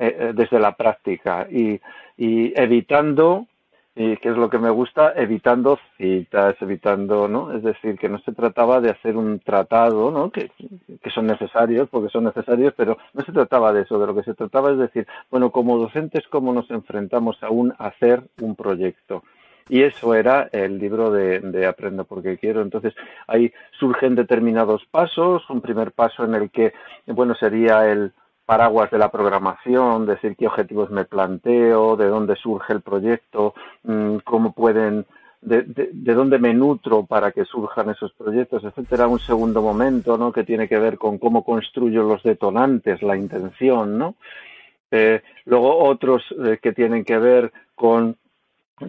mm, 0.00 0.34
desde 0.34 0.58
la 0.58 0.74
práctica 0.76 1.46
y, 1.50 1.80
evitando 2.16 3.46
y 3.94 4.16
que 4.18 4.30
es 4.30 4.36
lo 4.36 4.48
que 4.48 4.58
me 4.58 4.70
gusta, 4.70 5.12
evitando 5.16 5.78
citas, 5.98 6.56
evitando, 6.60 7.28
¿no? 7.28 7.52
Es 7.52 7.62
decir, 7.62 7.98
que 7.98 8.08
no 8.08 8.18
se 8.20 8.32
trataba 8.32 8.80
de 8.80 8.90
hacer 8.90 9.16
un 9.16 9.40
tratado, 9.40 10.10
¿no? 10.10 10.30
Que, 10.30 10.50
que 11.02 11.10
son 11.10 11.26
necesarios, 11.26 11.88
porque 11.90 12.10
son 12.10 12.24
necesarios, 12.24 12.72
pero 12.76 12.98
no 13.14 13.24
se 13.24 13.32
trataba 13.32 13.72
de 13.72 13.82
eso, 13.82 13.98
de 13.98 14.06
lo 14.06 14.14
que 14.14 14.22
se 14.22 14.34
trataba 14.34 14.70
es 14.70 14.78
decir, 14.78 15.06
bueno, 15.30 15.50
como 15.50 15.76
docentes, 15.76 16.26
¿cómo 16.28 16.52
nos 16.52 16.70
enfrentamos 16.70 17.42
a 17.42 17.50
un 17.50 17.74
hacer 17.78 18.22
un 18.40 18.54
proyecto? 18.54 19.22
Y 19.70 19.84
eso 19.84 20.14
era 20.16 20.48
el 20.50 20.78
libro 20.78 21.12
de, 21.12 21.66
Aprendo 21.66 22.04
porque 22.04 22.38
quiero. 22.38 22.60
Entonces, 22.60 22.92
ahí 23.28 23.52
surgen 23.78 24.16
determinados 24.16 24.84
pasos. 24.90 25.48
Un 25.48 25.60
primer 25.60 25.92
paso 25.92 26.24
en 26.24 26.34
el 26.34 26.50
que, 26.50 26.72
bueno, 27.06 27.36
sería 27.36 27.88
el, 27.88 28.12
paraguas 28.50 28.90
de 28.90 28.98
la 28.98 29.12
programación, 29.12 30.06
decir 30.06 30.34
qué 30.34 30.48
objetivos 30.48 30.90
me 30.90 31.04
planteo, 31.04 31.96
de 31.96 32.08
dónde 32.08 32.34
surge 32.34 32.72
el 32.72 32.80
proyecto, 32.80 33.54
mm, 33.84 34.16
cómo 34.24 34.50
pueden, 34.50 35.06
de, 35.40 35.62
de, 35.62 36.14
dónde 36.14 36.40
me 36.40 36.52
nutro 36.52 37.06
para 37.06 37.30
que 37.30 37.44
surjan 37.44 37.90
esos 37.90 38.12
proyectos, 38.14 38.64
etcétera. 38.64 39.06
Un 39.06 39.20
segundo 39.20 39.62
momento, 39.62 40.18
¿no? 40.18 40.32
Que 40.32 40.42
tiene 40.42 40.66
que 40.66 40.80
ver 40.80 40.98
con 40.98 41.18
cómo 41.18 41.44
construyo 41.44 42.02
los 42.02 42.24
detonantes, 42.24 43.02
la 43.02 43.16
intención, 43.16 43.96
¿no? 43.96 44.16
Eh, 44.90 45.22
luego 45.44 45.84
otros 45.84 46.24
eh, 46.44 46.58
que 46.60 46.72
tienen 46.72 47.04
que 47.04 47.18
ver 47.18 47.52
con 47.76 48.16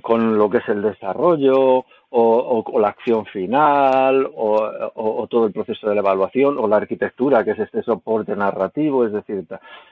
con 0.01 0.37
lo 0.37 0.49
que 0.49 0.59
es 0.59 0.69
el 0.69 0.81
desarrollo 0.81 1.85
o, 2.13 2.79
la 2.79 2.89
acción 2.89 3.25
final 3.25 4.29
o, 4.35 5.27
todo 5.29 5.47
el 5.47 5.53
proceso 5.53 5.87
de 5.87 5.95
la 5.95 6.01
evaluación 6.01 6.57
o 6.57 6.67
la 6.67 6.77
arquitectura, 6.77 7.43
que 7.43 7.51
es 7.51 7.59
este 7.59 7.83
soporte 7.83 8.35
narrativo, 8.35 9.05
es 9.05 9.13
decir, 9.13 9.45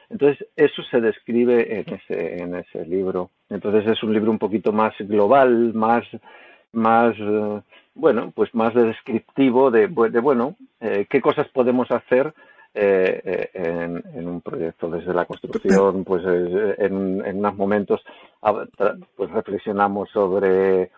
entonces 0.10 0.46
eso 0.56 0.82
se 0.92 1.00
describe 1.00 1.80
en 1.80 1.94
ese, 1.94 2.44
en 2.44 2.56
ese 2.56 2.86
libro. 2.86 3.30
Entonces 3.50 3.88
es 3.88 4.04
un 4.04 4.14
libro 4.14 4.32
un 4.32 4.40
poquito 4.40 4.74
más 4.74 4.94
global, 5.00 5.74
más, 5.74 6.04
más 6.74 7.16
eh, 7.18 7.62
bueno, 7.96 8.34
pues 8.36 8.54
más 8.54 8.74
descriptivo 8.74 9.72
de, 9.72 9.88
de 9.88 10.20
bueno, 10.20 10.56
eh, 10.82 11.08
qué 11.10 11.22
cosas 11.22 11.48
podemos 11.50 11.90
hacer 11.90 12.34
eh, 12.74 13.50
en, 13.54 14.28
un 14.28 14.42
proyecto 14.42 14.90
desde 14.90 15.14
la 15.14 15.26
construcción, 15.26 16.04
pues 16.04 16.24
en, 16.26 17.26
en 17.26 17.38
unos 17.38 17.56
momentos 17.56 18.02
pues 19.16 19.32
reflexionamos 19.32 20.10
sobre 20.10 20.92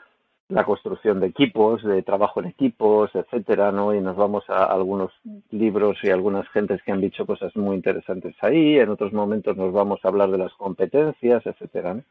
la 0.52 0.66
construcción 0.66 1.20
de 1.20 1.28
equipos, 1.28 1.84
de 1.84 2.04
trabajo 2.04 2.42
en 2.42 2.48
equipos, 2.48 3.10
etcétera, 3.14 3.72
¿no? 3.72 3.96
Y 3.96 4.02
nos 4.02 4.18
vamos 4.18 4.44
a 4.50 4.66
algunos 4.66 5.12
libros 5.50 5.98
y 6.04 6.10
algunas 6.10 6.48
gentes 6.50 6.82
que 6.86 6.92
han 6.92 7.00
dicho 7.00 7.26
cosas 7.26 7.56
muy 7.56 7.76
interesantes 7.76 8.36
ahí. 8.42 8.78
En 8.78 8.90
otros 8.90 9.14
momentos 9.14 9.56
nos 9.56 9.72
vamos 9.72 10.02
a 10.04 10.10
hablar 10.10 10.30
de 10.30 10.38
las 10.38 10.54
competencias, 10.54 11.42
etcétera. 11.46 11.94
¿no? 11.94 12.04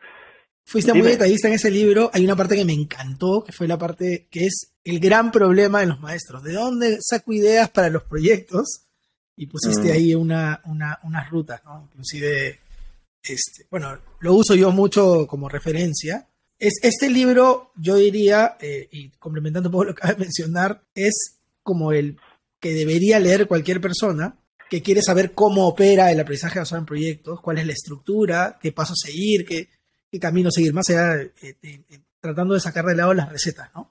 Fuiste 0.64 0.94
muy 0.94 1.09
detallista 1.09 1.48
en 1.48 1.55
ese 1.55 1.70
libro. 1.70 2.11
Hay 2.14 2.24
una 2.24 2.37
parte 2.37 2.57
que 2.57 2.64
me 2.64 2.72
encantó, 2.72 3.44
que 3.44 3.53
fue 3.53 3.68
la 3.68 3.76
parte 3.76 4.26
que 4.31 4.46
es 4.46 4.72
el 4.85 5.00
gran 5.00 5.31
problema 5.31 5.81
de 5.81 5.87
los 5.87 6.00
maestros. 6.00 6.42
¿De 6.42 6.55
dónde 6.55 6.96
saco 7.00 7.33
ideas 7.33 7.68
para 7.70 7.90
los 7.90 8.05
proyectos? 8.05 8.87
Y 9.37 9.46
pusiste 9.46 9.88
mm. 9.88 9.92
ahí 9.92 10.14
una, 10.14 10.62
una, 10.64 10.98
unas 11.03 11.29
rutas, 11.29 11.62
¿no? 11.64 11.88
Inclusive, 11.90 12.59
este, 13.22 13.66
bueno, 13.70 13.98
lo 14.20 14.35
uso 14.35 14.55
yo 14.55 14.70
mucho 14.70 15.26
como 15.26 15.48
referencia 15.48 16.30
es, 16.61 16.79
este 16.83 17.11
libro, 17.11 17.73
yo 17.75 17.96
diría, 17.96 18.57
eh, 18.61 18.87
y 18.92 19.09
complementando 19.18 19.70
un 19.70 19.73
poco 19.73 19.85
lo 19.87 19.94
que 19.94 20.01
acabas 20.01 20.18
de 20.18 20.25
mencionar, 20.25 20.83
es 20.94 21.40
como 21.62 21.92
el 21.92 22.18
que 22.61 22.75
debería 22.75 23.18
leer 23.18 23.49
cualquier 23.49 23.81
persona 23.81 24.37
que 24.68 24.83
quiere 24.83 25.03
saber 25.03 25.33
cómo 25.33 25.66
opera 25.66 26.12
el 26.12 26.20
aprendizaje 26.20 26.59
basado 26.59 26.79
en 26.79 26.87
proyectos, 26.87 27.40
cuál 27.40 27.59
es 27.59 27.66
la 27.66 27.73
estructura, 27.73 28.59
qué 28.61 28.70
paso 28.73 28.94
seguir, 28.94 29.44
qué, 29.44 29.68
camino 30.20 30.51
seguir, 30.51 30.75
más 30.75 30.88
allá 30.90 31.14
de, 31.16 31.31
tratando 32.20 32.55
de 32.55 32.61
sacar 32.61 32.85
de 32.85 32.94
lado 32.94 33.14
las 33.14 33.33
recetas, 33.33 33.70
¿no? 33.75 33.90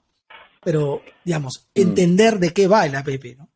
Pero, 0.62 1.02
digamos, 1.24 1.68
mm. 1.74 1.80
entender 1.80 2.34
de 2.38 2.52
qué 2.52 2.68
va 2.68 2.86
el 2.86 2.94
APP, 2.94 3.36
¿no? 3.36 3.48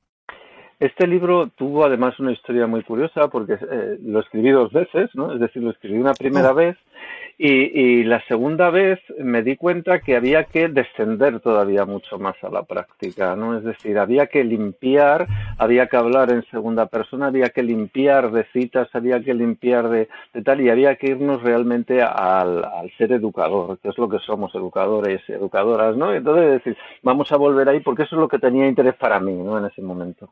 Este 0.81 1.07
libro 1.07 1.51
tuvo 1.57 1.87
además 1.87 2.19
una 2.19 2.33
historia 2.33 2.67
muy 2.67 2.83
curiosa 2.83 3.29
porque 3.29 3.55
eh, 3.55 3.99
lo 4.03 4.21
escribí 4.21 4.51
dos 4.51 4.73
veces, 4.73 5.09
¿no? 5.15 5.33
Es 5.33 5.41
decir, 5.41 5.63
lo 5.63 5.71
escribí 5.71 5.99
una 5.99 6.15
primera 6.15 6.51
oh. 6.51 6.55
vez 6.55 6.77
y, 7.37 8.05
la 8.05 8.21
segunda 8.27 8.71
vez 8.71 9.01
me 9.19 9.43
di 9.43 9.57
cuenta 9.57 10.01
que 10.01 10.17
había 10.17 10.45
que 10.45 10.69
descender 10.69 11.41
todavía 11.41 11.85
mucho 11.85 12.19
más 12.19 12.37
a 12.45 12.49
la 12.49 12.63
práctica, 12.63 13.35
¿no? 13.35 13.57
Es 13.57 13.65
decir, 13.65 13.99
había 13.99 14.27
que 14.29 14.45
limpiar, 14.45 15.27
había 15.59 15.89
que 15.89 15.97
hablar 15.97 16.31
en 16.31 16.45
segunda 16.51 16.87
persona, 16.87 17.27
había 17.27 17.51
que 17.51 17.63
limpiar 17.63 18.31
de 18.31 18.45
citas, 18.53 18.89
había 18.93 19.21
que 19.21 19.35
limpiar 19.35 19.89
de, 19.89 20.09
tal, 20.45 20.61
y 20.61 20.71
había 20.71 20.97
que 20.97 21.09
irnos 21.09 21.43
realmente 21.43 22.03
al, 22.03 22.65
ser 22.99 23.13
educador, 23.13 23.79
que 23.79 23.89
es 23.89 23.99
lo 23.99 24.09
que 24.09 24.19
somos, 24.21 24.55
educadores, 24.55 25.21
educadoras, 25.29 25.97
¿no? 25.97 26.15
Entonces, 26.15 26.63
decir, 26.65 26.77
vamos 27.03 27.33
a 27.33 27.37
volver 27.37 27.69
ahí 27.69 27.81
porque 27.81 28.05
eso 28.05 28.15
es 28.17 28.21
lo 28.21 28.29
que 28.29 28.39
tenía 28.39 28.69
interés 28.69 28.95
para 28.95 29.19
mí, 29.19 29.35
¿no? 29.35 29.59
En 29.59 29.65
ese 29.65 29.83
momento. 29.83 30.31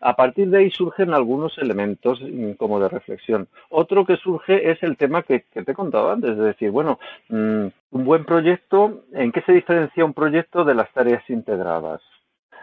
A 0.00 0.16
partir 0.16 0.48
de 0.48 0.58
ahí 0.58 0.70
surgen 0.70 1.12
algunos 1.12 1.58
elementos 1.58 2.20
mm, 2.22 2.52
como 2.52 2.80
de 2.80 2.88
reflexión. 2.88 3.48
Otro 3.68 4.06
que 4.06 4.16
surge 4.16 4.70
es 4.70 4.82
el 4.82 4.96
tema 4.96 5.22
que, 5.22 5.40
te 5.40 5.70
he 5.70 5.74
contado 5.74 6.10
antes, 6.10 6.30
es 6.30 6.38
decir, 6.38 6.70
bueno, 6.70 6.98
mm, 7.28 7.66
un 7.92 8.04
buen 8.04 8.24
proyecto, 8.24 9.02
¿en 9.12 9.30
qué 9.32 9.42
se 9.42 9.52
diferencia 9.52 10.04
un 10.04 10.14
proyecto 10.14 10.64
de 10.64 10.74
las 10.74 10.90
tareas 10.92 11.28
integradas? 11.28 12.00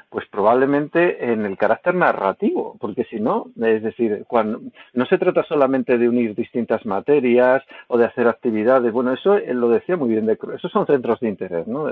Pues 0.09 0.25
probablemente 0.29 1.31
en 1.33 1.45
el 1.45 1.57
carácter 1.57 1.93
narrativo, 1.93 2.77
porque 2.79 3.03
si 3.05 3.19
no, 3.19 3.47
es 3.61 3.83
decir, 3.83 4.23
cuando 4.25 4.61
no 4.93 5.05
se 5.05 5.17
trata 5.17 5.43
solamente 5.43 5.97
de 5.97 6.07
unir 6.07 6.33
distintas 6.33 6.85
materias 6.85 7.61
o 7.87 7.97
de 7.97 8.05
hacer 8.05 8.25
actividades, 8.27 8.93
bueno, 8.93 9.11
eso 9.11 9.35
eh, 9.35 9.53
lo 9.53 9.67
decía 9.67 9.97
muy 9.97 10.09
bien, 10.09 10.25
de, 10.25 10.37
esos 10.55 10.71
son 10.71 10.87
centros 10.87 11.19
de 11.19 11.27
interés, 11.27 11.67
¿no? 11.67 11.89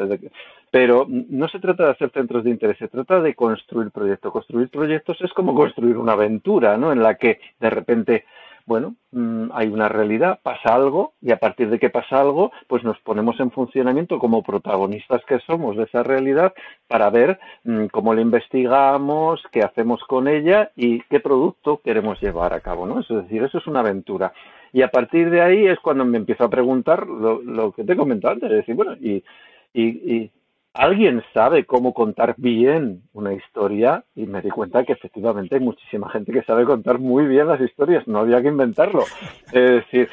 Pero 0.72 1.06
no 1.10 1.50
se 1.50 1.60
trata 1.60 1.86
de 1.86 1.92
hacer 1.92 2.10
centros 2.12 2.46
de 2.46 2.52
interés, 2.52 2.78
se 2.78 2.88
trata 2.88 3.20
de 3.20 3.36
construir 3.36 3.92
proyectos. 3.92 4.32
Construir 4.32 4.70
proyectos 4.70 5.20
es 5.20 5.34
como 5.34 5.54
construir 5.54 5.98
una 5.98 6.14
aventura, 6.14 6.78
¿no? 6.78 6.94
En 6.94 7.04
la 7.04 7.16
que 7.16 7.42
de 7.60 7.70
repente 7.70 8.26
bueno, 8.66 8.96
mm, 9.12 9.50
hay 9.54 9.68
una 9.68 9.90
realidad, 9.90 10.40
pasa 10.42 10.74
algo 10.74 11.14
y 11.22 11.32
a 11.32 11.38
partir 11.38 11.70
de 11.70 11.80
que 11.80 11.90
pasa 11.90 12.20
algo, 12.20 12.52
pues 12.68 12.84
nos 12.84 13.00
ponemos 13.00 13.40
en 13.40 13.52
funcionamiento 13.52 14.18
como 14.18 14.44
protagonistas 14.44 15.24
que 15.26 15.40
somos 15.40 15.78
de 15.78 15.84
esa 15.84 16.04
realidad 16.04 16.54
para 16.88 17.10
ver 17.10 17.40
mm, 17.64 17.86
cómo 17.88 18.14
la 18.14 18.22
investigamos, 18.22 19.44
qué 19.52 19.62
hacemos 19.62 20.04
con 20.04 20.28
ella 20.28 20.72
y 20.76 21.02
qué 21.04 21.20
producto 21.20 21.82
queremos 21.84 22.20
llevar 22.22 22.54
a 22.54 22.62
cabo, 22.62 22.88
¿no? 22.88 23.02
Es 23.02 23.08
decir, 23.08 23.44
eso 23.44 23.60
es 23.60 23.68
una 23.68 23.82
aventura. 23.82 24.34
Y 24.74 24.82
a 24.82 24.90
partir 24.90 25.30
de 25.30 25.42
ahí 25.42 25.68
es 25.68 25.80
cuando 25.80 26.04
me 26.04 26.18
empiezo 26.18 26.44
a 26.44 26.50
preguntar 26.50 27.08
lo, 27.08 27.72
que 27.72 27.84
te 27.84 27.94
he 27.94 27.98
comentado 27.98 28.34
antes, 28.34 28.50
es 28.52 28.58
decir, 28.58 28.76
bueno, 28.76 28.96
y 29.00 29.24
¿Alguien 30.76 31.24
sabe 31.34 31.64
cómo 31.64 31.94
contar 31.94 32.36
bien 32.38 33.04
una 33.14 33.34
historia? 33.34 34.04
Y 34.14 34.26
me 34.26 34.42
di 34.42 34.50
cuenta 34.50 34.84
que 34.84 34.92
efectivamente 34.92 35.56
hay 35.56 35.62
muchísima 35.62 36.10
gente 36.10 36.34
que 36.34 36.44
sabe 36.44 36.66
contar 36.66 37.00
muy 37.00 37.26
bien 37.28 37.48
las 37.48 37.62
historias, 37.62 38.06
no 38.10 38.20
había 38.20 38.42
que 38.42 38.50
inventarlo. 38.50 39.06
Es 39.54 39.72
decir, 39.72 40.10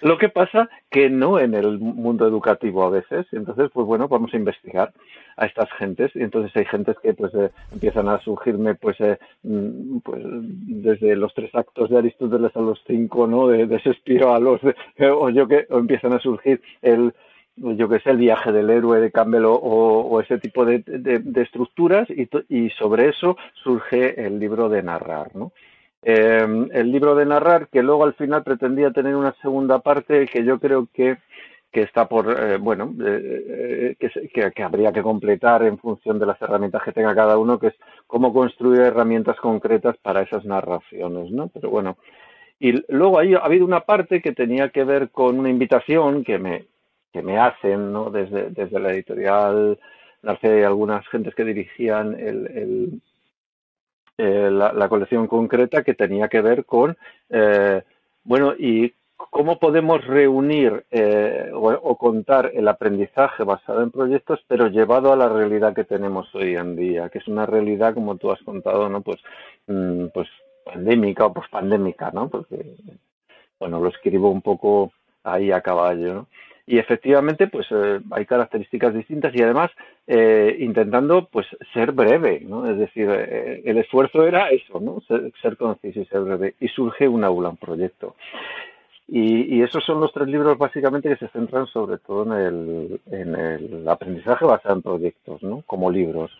lo 0.00 0.16
que 0.16 0.30
pasa 0.30 0.70
que 0.90 1.10
no 1.10 1.38
en 1.38 1.52
el 1.52 1.78
mundo 1.78 2.26
educativo 2.26 2.84
a 2.84 2.88
veces, 2.88 3.26
entonces 3.32 3.70
pues 3.74 3.86
bueno, 3.86 4.08
vamos 4.08 4.32
a 4.32 4.38
investigar 4.38 4.94
a 5.36 5.44
estas 5.44 5.70
gentes 5.72 6.10
y 6.14 6.22
entonces 6.22 6.50
hay 6.56 6.64
gentes 6.64 6.96
que 7.02 7.12
pues 7.12 7.34
eh, 7.34 7.50
empiezan 7.70 8.08
a 8.08 8.18
surgirme 8.20 8.74
pues, 8.74 8.98
eh, 9.00 9.18
mm, 9.42 9.98
pues 9.98 10.22
desde 10.24 11.14
los 11.14 11.34
tres 11.34 11.54
actos 11.54 11.90
de 11.90 11.98
Aristóteles 11.98 12.56
a 12.56 12.60
los 12.60 12.82
cinco, 12.86 13.26
¿no? 13.26 13.48
De, 13.48 13.66
de 13.66 13.76
a 14.26 14.38
los, 14.38 14.62
o 14.98 15.28
yo 15.28 15.46
que, 15.46 15.66
o 15.68 15.78
empiezan 15.78 16.14
a 16.14 16.20
surgir 16.20 16.62
el 16.80 17.12
yo 17.56 17.88
que 17.88 18.00
sé, 18.00 18.10
el 18.10 18.18
viaje 18.18 18.52
del 18.52 18.70
héroe 18.70 19.00
de 19.00 19.10
Campbell 19.10 19.44
o, 19.46 20.20
ese 20.20 20.38
tipo 20.38 20.64
de, 20.64 20.82
estructuras 21.36 22.08
y, 22.10 22.70
sobre 22.70 23.08
eso 23.08 23.36
surge 23.54 24.24
el 24.24 24.38
libro 24.38 24.68
de 24.68 24.82
narrar, 24.82 25.34
¿no? 25.34 25.52
Em, 26.02 26.68
el 26.72 26.92
libro 26.92 27.16
de 27.16 27.26
narrar 27.26 27.68
que 27.68 27.82
luego 27.82 28.04
al 28.04 28.14
final 28.14 28.44
pretendía 28.44 28.92
tener 28.92 29.16
una 29.16 29.34
segunda 29.42 29.80
parte 29.80 30.26
que 30.26 30.44
yo 30.44 30.60
creo 30.60 30.86
que, 30.92 31.16
que 31.72 31.82
está 31.82 32.06
por, 32.06 32.30
eh, 32.30 32.58
bueno, 32.58 32.94
eh, 33.04 33.96
eh, 34.00 34.28
que, 34.32 34.52
que, 34.52 34.62
habría 34.62 34.92
que 34.92 35.02
completar 35.02 35.64
en 35.64 35.78
función 35.78 36.18
de 36.18 36.26
las 36.26 36.40
herramientas 36.40 36.82
que 36.84 36.92
tenga 36.92 37.14
cada 37.14 37.38
uno, 37.38 37.58
que 37.58 37.68
es 37.68 37.74
cómo 38.06 38.32
construir 38.32 38.82
herramientas 38.82 39.36
concretas 39.40 39.96
para 39.96 40.22
esas 40.22 40.44
narraciones, 40.44 41.30
¿no? 41.32 41.48
Pero 41.48 41.70
bueno, 41.70 41.96
y 42.60 42.72
luego 42.92 43.18
ahí 43.18 43.34
ha 43.34 43.38
habido 43.38 43.64
una 43.64 43.80
parte 43.80 44.22
que 44.22 44.32
tenía 44.32 44.68
que 44.68 44.84
ver 44.84 45.10
con 45.10 45.38
una 45.38 45.50
invitación 45.50 46.22
que 46.22 46.38
me, 46.38 46.66
que 47.16 47.22
me 47.22 47.38
hacen, 47.38 47.92
¿no? 47.92 48.10
Desde, 48.10 48.50
desde 48.50 48.78
la 48.78 48.92
editorial 48.92 49.78
Narce 50.22 50.66
algunas 50.66 51.06
gentes 51.08 51.34
que 51.34 51.44
dirigían 51.44 52.14
el, 52.18 53.00
eh, 54.18 54.50
la, 54.50 54.88
colección 54.88 55.26
concreta 55.26 55.82
que 55.82 55.94
tenía 55.94 56.28
que 56.28 56.42
ver 56.42 56.66
con, 56.66 56.96
eh, 57.30 57.82
bueno, 58.24 58.54
y 58.58 58.92
cómo 59.16 59.58
podemos 59.58 60.04
reunir 60.04 60.84
eh, 60.90 61.50
o, 61.54 61.96
contar 61.96 62.50
el 62.52 62.68
aprendizaje 62.68 63.44
basado 63.44 63.82
en 63.82 63.90
proyectos, 63.90 64.40
pero 64.46 64.66
llevado 64.68 65.10
a 65.10 65.16
la 65.16 65.28
realidad 65.28 65.74
que 65.74 65.84
tenemos 65.84 66.34
hoy 66.34 66.56
en 66.56 66.76
día, 66.76 67.08
que 67.08 67.18
es 67.18 67.28
una 67.28 67.46
realidad, 67.46 67.94
como 67.94 68.16
tú 68.16 68.30
has 68.30 68.42
contado, 68.42 68.90
¿no? 68.90 69.00
Pues, 69.00 69.20
mm, 69.68 70.06
pues 70.12 70.28
pandémica 70.64 71.24
o 71.24 71.32
pospandémica, 71.32 72.10
¿no? 72.10 72.28
Porque 72.28 72.74
bueno, 73.58 73.80
lo 73.80 73.88
escribo 73.88 74.30
un 74.30 74.42
poco 74.42 74.92
ahí 75.24 75.50
a 75.50 75.62
caballo, 75.62 76.14
¿no? 76.14 76.26
Y 76.66 76.78
efectivamente 76.78 77.46
pues 77.46 77.66
eh, 77.70 78.00
hay 78.10 78.26
características 78.26 78.92
distintas 78.92 79.32
y 79.34 79.42
además 79.42 79.70
eh, 80.06 80.56
intentando 80.58 81.28
pues 81.30 81.46
ser 81.72 81.92
breve 81.92 82.40
no 82.40 82.68
es 82.68 82.76
decir 82.76 83.08
eh, 83.08 83.62
el 83.64 83.78
esfuerzo 83.78 84.26
era 84.26 84.50
eso 84.50 84.80
no 84.80 85.00
ser, 85.06 85.56
conciso 85.56 86.00
y 86.00 86.06
ser 86.06 86.20
breve. 86.20 86.54
Y 86.60 86.68
surge 86.68 87.08
un 87.08 87.24
aula 87.24 87.52
proyecto. 87.52 88.16
Y, 89.08 89.62
esos 89.62 89.84
son 89.84 90.00
los 90.00 90.12
tres 90.12 90.26
libros 90.26 90.58
básicamente 90.58 91.08
que 91.08 91.16
se 91.16 91.28
centran 91.28 91.66
sobre 91.68 91.98
todo 91.98 92.24
en 92.24 92.32
el, 92.32 93.00
en 93.06 93.34
el 93.36 93.88
aprendizaje 93.88 94.44
basado 94.44 94.74
en 94.74 94.82
proyectos 94.82 95.42
no 95.44 95.62
como 95.64 95.92
libros. 95.92 96.32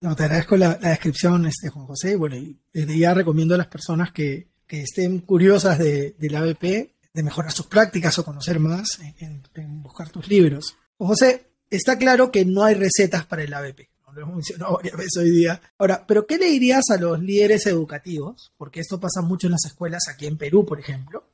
Te 0.00 0.24
agradezco 0.24 0.56
la, 0.56 0.74
descripción 0.74 1.46
este 1.46 1.68
Juan 1.68 1.86
José. 1.86 2.16
Bueno 2.16 2.34
y 2.34 2.56
desde 2.72 2.98
ya 2.98 3.14
recomiendo 3.14 3.54
a 3.54 3.58
las 3.58 3.68
personas 3.68 4.10
que, 4.10 4.48
que 4.66 4.80
estén 4.80 5.20
curiosas 5.20 5.78
de, 5.78 6.14
del 6.18 6.34
ABP 6.34 6.90
de 7.12 7.22
mejorar 7.22 7.52
sus 7.52 7.66
prácticas 7.66 8.18
o 8.18 8.24
conocer 8.24 8.58
más 8.60 9.00
en, 9.18 9.42
buscar 9.82 10.10
tus 10.10 10.28
libros. 10.28 10.76
José, 10.96 11.46
está 11.68 11.98
claro 11.98 12.30
que 12.30 12.44
no 12.44 12.64
hay 12.64 12.74
recetas 12.74 13.26
para 13.26 13.42
el 13.42 13.52
ABP. 13.52 13.88
Lo 14.12 14.22
hemos 14.22 14.36
mencionado 14.36 14.74
varias 14.76 14.96
veces 14.96 15.16
hoy 15.18 15.30
día. 15.30 15.60
Ahora, 15.78 16.04
¿pero 16.06 16.26
qué 16.26 16.36
le 16.36 16.46
dirías 16.46 16.84
a 16.90 16.96
los 16.96 17.20
líderes 17.20 17.66
educativos? 17.66 18.52
Porque 18.56 18.80
esto 18.80 19.00
pasa 19.00 19.22
mucho 19.22 19.46
en 19.46 19.52
las 19.52 19.64
escuelas 19.66 20.08
aquí 20.08 20.26
en 20.26 20.36
Perú, 20.36 20.66
por 20.66 20.80
ejemplo, 20.80 21.24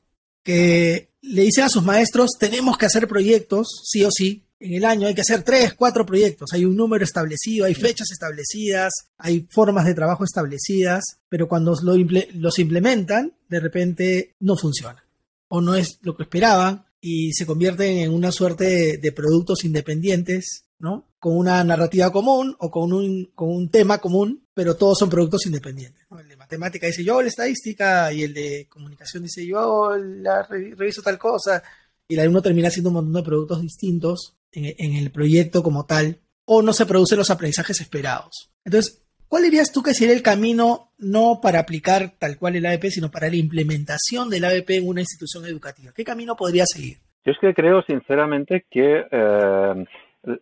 que 0.43 1.09
le 1.21 1.41
dicen 1.41 1.65
a 1.65 1.69
sus 1.69 1.83
maestros, 1.83 2.31
tenemos 2.39 2.77
que 2.77 2.85
hacer 2.85 3.07
proyectos, 3.07 3.81
sí 3.83 4.03
o 4.03 4.09
sí, 4.11 4.43
en 4.59 4.73
el 4.73 4.85
año 4.85 5.07
hay 5.07 5.13
que 5.13 5.21
hacer 5.21 5.43
tres, 5.43 5.73
cuatro 5.73 6.05
proyectos, 6.05 6.51
hay 6.53 6.65
un 6.65 6.75
número 6.75 7.03
establecido, 7.03 7.65
hay 7.65 7.75
fechas 7.75 8.11
establecidas, 8.11 8.91
hay 9.17 9.47
formas 9.51 9.85
de 9.85 9.93
trabajo 9.93 10.23
establecidas, 10.23 11.03
pero 11.29 11.47
cuando 11.47 11.75
los 11.81 12.59
implementan, 12.59 13.33
de 13.49 13.59
repente 13.59 14.35
no 14.39 14.55
funciona 14.55 15.06
o 15.47 15.61
no 15.61 15.75
es 15.75 15.99
lo 16.01 16.15
que 16.15 16.23
esperaban 16.23 16.85
y 16.99 17.33
se 17.33 17.45
convierten 17.45 17.97
en 17.99 18.11
una 18.11 18.31
suerte 18.31 18.97
de, 18.97 19.11
productos 19.11 19.63
independientes, 19.63 20.65
¿no? 20.79 21.07
Con 21.19 21.37
una 21.37 21.63
narrativa 21.63 22.11
común 22.11 22.55
o 22.59 22.69
con 22.71 22.93
un, 22.93 23.31
con 23.35 23.49
un 23.49 23.69
tema 23.69 23.99
común, 23.99 24.45
pero 24.53 24.75
todos 24.75 24.97
son 24.97 25.09
productos 25.09 25.45
independientes. 25.45 26.05
El 26.19 26.27
de 26.27 26.37
matemática 26.37 26.87
dice 26.87 27.03
yo 27.03 27.21
la 27.21 27.27
estadística 27.27 28.11
y 28.11 28.23
el 28.23 28.33
de 28.33 28.67
comunicación 28.69 29.23
dice 29.23 29.45
yo 29.45 29.95
la 29.97 30.43
reviso 30.43 31.01
tal 31.01 31.17
cosa 31.17 31.63
y 32.07 32.15
el 32.15 32.21
alumno 32.21 32.41
termina 32.41 32.69
haciendo 32.69 32.89
un 32.89 32.95
montón 32.95 33.13
de 33.13 33.23
productos 33.23 33.61
distintos 33.61 34.35
en, 34.51 34.73
en 34.77 34.95
el 34.95 35.11
proyecto 35.11 35.61
como 35.61 35.85
tal 35.85 36.19
o 36.45 36.61
no 36.61 36.73
se 36.73 36.85
producen 36.85 37.17
los 37.17 37.29
aprendizajes 37.29 37.81
esperados. 37.81 38.51
Entonces, 38.63 39.01
¿Cuál 39.29 39.43
dirías 39.43 39.73
tú 39.73 39.83
que 39.83 39.93
sería 39.93 40.15
el 40.15 40.23
camino 40.23 40.89
no 40.99 41.39
para 41.41 41.59
aplicar 41.59 42.11
tal 42.17 42.37
cual 42.37 42.55
el 42.55 42.65
ABP, 42.65 42.85
sino 42.89 43.11
para 43.11 43.29
la 43.29 43.35
implementación 43.35 44.29
del 44.29 44.45
ABP 44.45 44.69
en 44.77 44.87
una 44.87 45.01
institución 45.01 45.45
educativa? 45.45 45.91
¿Qué 45.93 46.05
camino 46.05 46.35
podría 46.35 46.63
seguir? 46.65 46.97
Yo 47.25 47.33
es 47.33 47.37
que 47.39 47.53
creo 47.53 47.81
sinceramente 47.81 48.65
que 48.71 49.05
eh, 49.11 49.85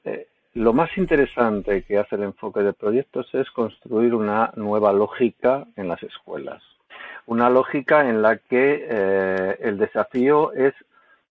eh, 0.03 0.27
lo 0.53 0.71
más 0.71 0.89
interesante 0.97 1.83
que 1.83 1.97
hace 1.97 2.15
el 2.15 2.23
enfoque 2.23 2.61
de 2.61 2.73
proyectos 2.73 3.27
es 3.33 3.49
construir 3.51 4.13
una 4.13 4.51
nueva 4.55 4.93
lógica 4.93 5.65
en 5.75 5.87
las 5.87 6.01
escuelas. 6.03 6.61
Una 7.25 7.49
lógica 7.49 8.07
en 8.07 8.21
la 8.21 8.37
que 8.37 8.87
eh, 8.87 9.57
el 9.61 9.79
desafío 9.79 10.53
es 10.53 10.75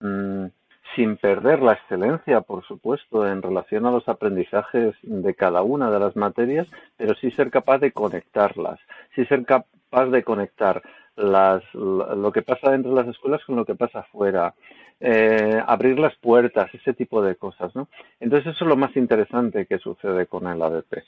mm, 0.01 0.47
sin 0.95 1.17
perder 1.17 1.63
la 1.63 1.73
excelencia, 1.75 2.41
por 2.41 2.65
supuesto, 2.65 3.27
en 3.27 3.43
relación 3.43 3.87
a 3.87 3.91
los 3.91 4.09
aprendizajes 4.09 4.95
de 5.03 5.35
cada 5.35 5.63
una 5.63 5.91
de 5.91 6.01
las 6.01 6.17
materias, 6.17 6.67
pero 6.97 7.15
sí 7.15 7.31
ser 7.31 7.51
capaz 7.51 7.79
de 7.79 7.93
conectarlas, 7.93 8.79
sí 9.15 9.25
ser 9.27 9.45
capaz 9.45 10.07
de 10.07 10.23
conectar 10.23 10.83
las, 11.17 11.63
lo 11.75 12.33
que 12.33 12.43
pasa 12.43 12.71
dentro 12.71 12.95
de 12.95 13.03
las 13.03 13.09
escuelas 13.09 13.45
con 13.45 13.57
lo 13.57 13.65
que 13.65 13.75
pasa 13.75 14.01
afuera, 14.01 14.55
eh, 15.01 15.63
abrir 15.67 15.99
las 15.99 16.15
puertas, 16.17 16.73
ese 16.75 16.95
tipo 16.95 17.23
de 17.23 17.37
cosas, 17.37 17.75
¿no? 17.75 17.89
Entonces 18.21 18.55
eso 18.55 18.65
es 18.65 18.69
lo 18.69 18.77
más 18.77 18.97
interesante 18.97 19.67
que 19.67 19.79
sucede 19.79 20.27
con 20.27 20.47
el 20.47 20.61
ADP. 20.63 21.05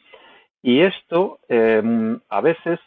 Y 0.62 0.80
esto 0.80 1.38
em, 1.48 2.20
a 2.28 2.40
veces 2.40 2.80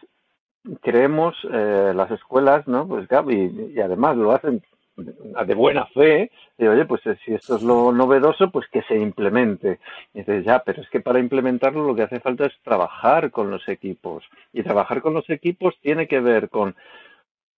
creemos 0.82 1.36
eh, 1.52 1.94
las 1.96 2.12
escuelas, 2.12 2.68
¿no? 2.68 2.88
Pues 2.88 3.08
y, 3.30 3.74
y 3.76 3.80
además 3.80 4.18
lo 4.18 4.32
hacen 4.32 4.62
de 5.04 5.54
buena 5.56 5.86
fe, 5.88 6.32
de 6.58 6.70
oye, 6.70 6.86
pues 6.86 7.06
eh, 7.06 7.18
si 7.26 7.34
esto 7.34 7.56
es 7.56 7.64
lo 7.64 7.92
novedoso, 7.92 8.52
pues 8.52 8.68
que 8.68 8.82
se 8.84 8.98
implemente. 8.98 9.80
Y 10.14 10.20
dices, 10.20 10.46
ya, 10.46 10.60
pero 10.60 10.82
es 10.82 10.90
que 10.90 11.00
para 11.00 11.20
implementarlo 11.20 11.86
lo 11.86 11.96
que 11.96 12.04
hace 12.04 12.20
falta 12.20 12.46
es 12.46 12.54
trabajar 12.64 13.32
con 13.32 13.50
los 13.50 13.68
equipos. 13.68 14.24
Y 14.54 14.64
trabajar 14.64 15.02
con 15.02 15.14
los 15.14 15.30
equipos 15.30 15.76
tiene 15.82 16.08
que 16.08 16.20
ver 16.20 16.50
con 16.50 16.76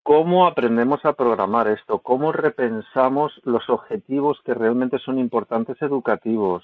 cómo 0.03 0.47
aprendemos 0.47 1.05
a 1.05 1.13
programar 1.13 1.67
esto, 1.67 1.99
cómo 1.99 2.31
repensamos 2.31 3.39
los 3.43 3.69
objetivos 3.69 4.39
que 4.43 4.53
realmente 4.53 4.97
son 4.99 5.19
importantes 5.19 5.81
educativos, 5.81 6.63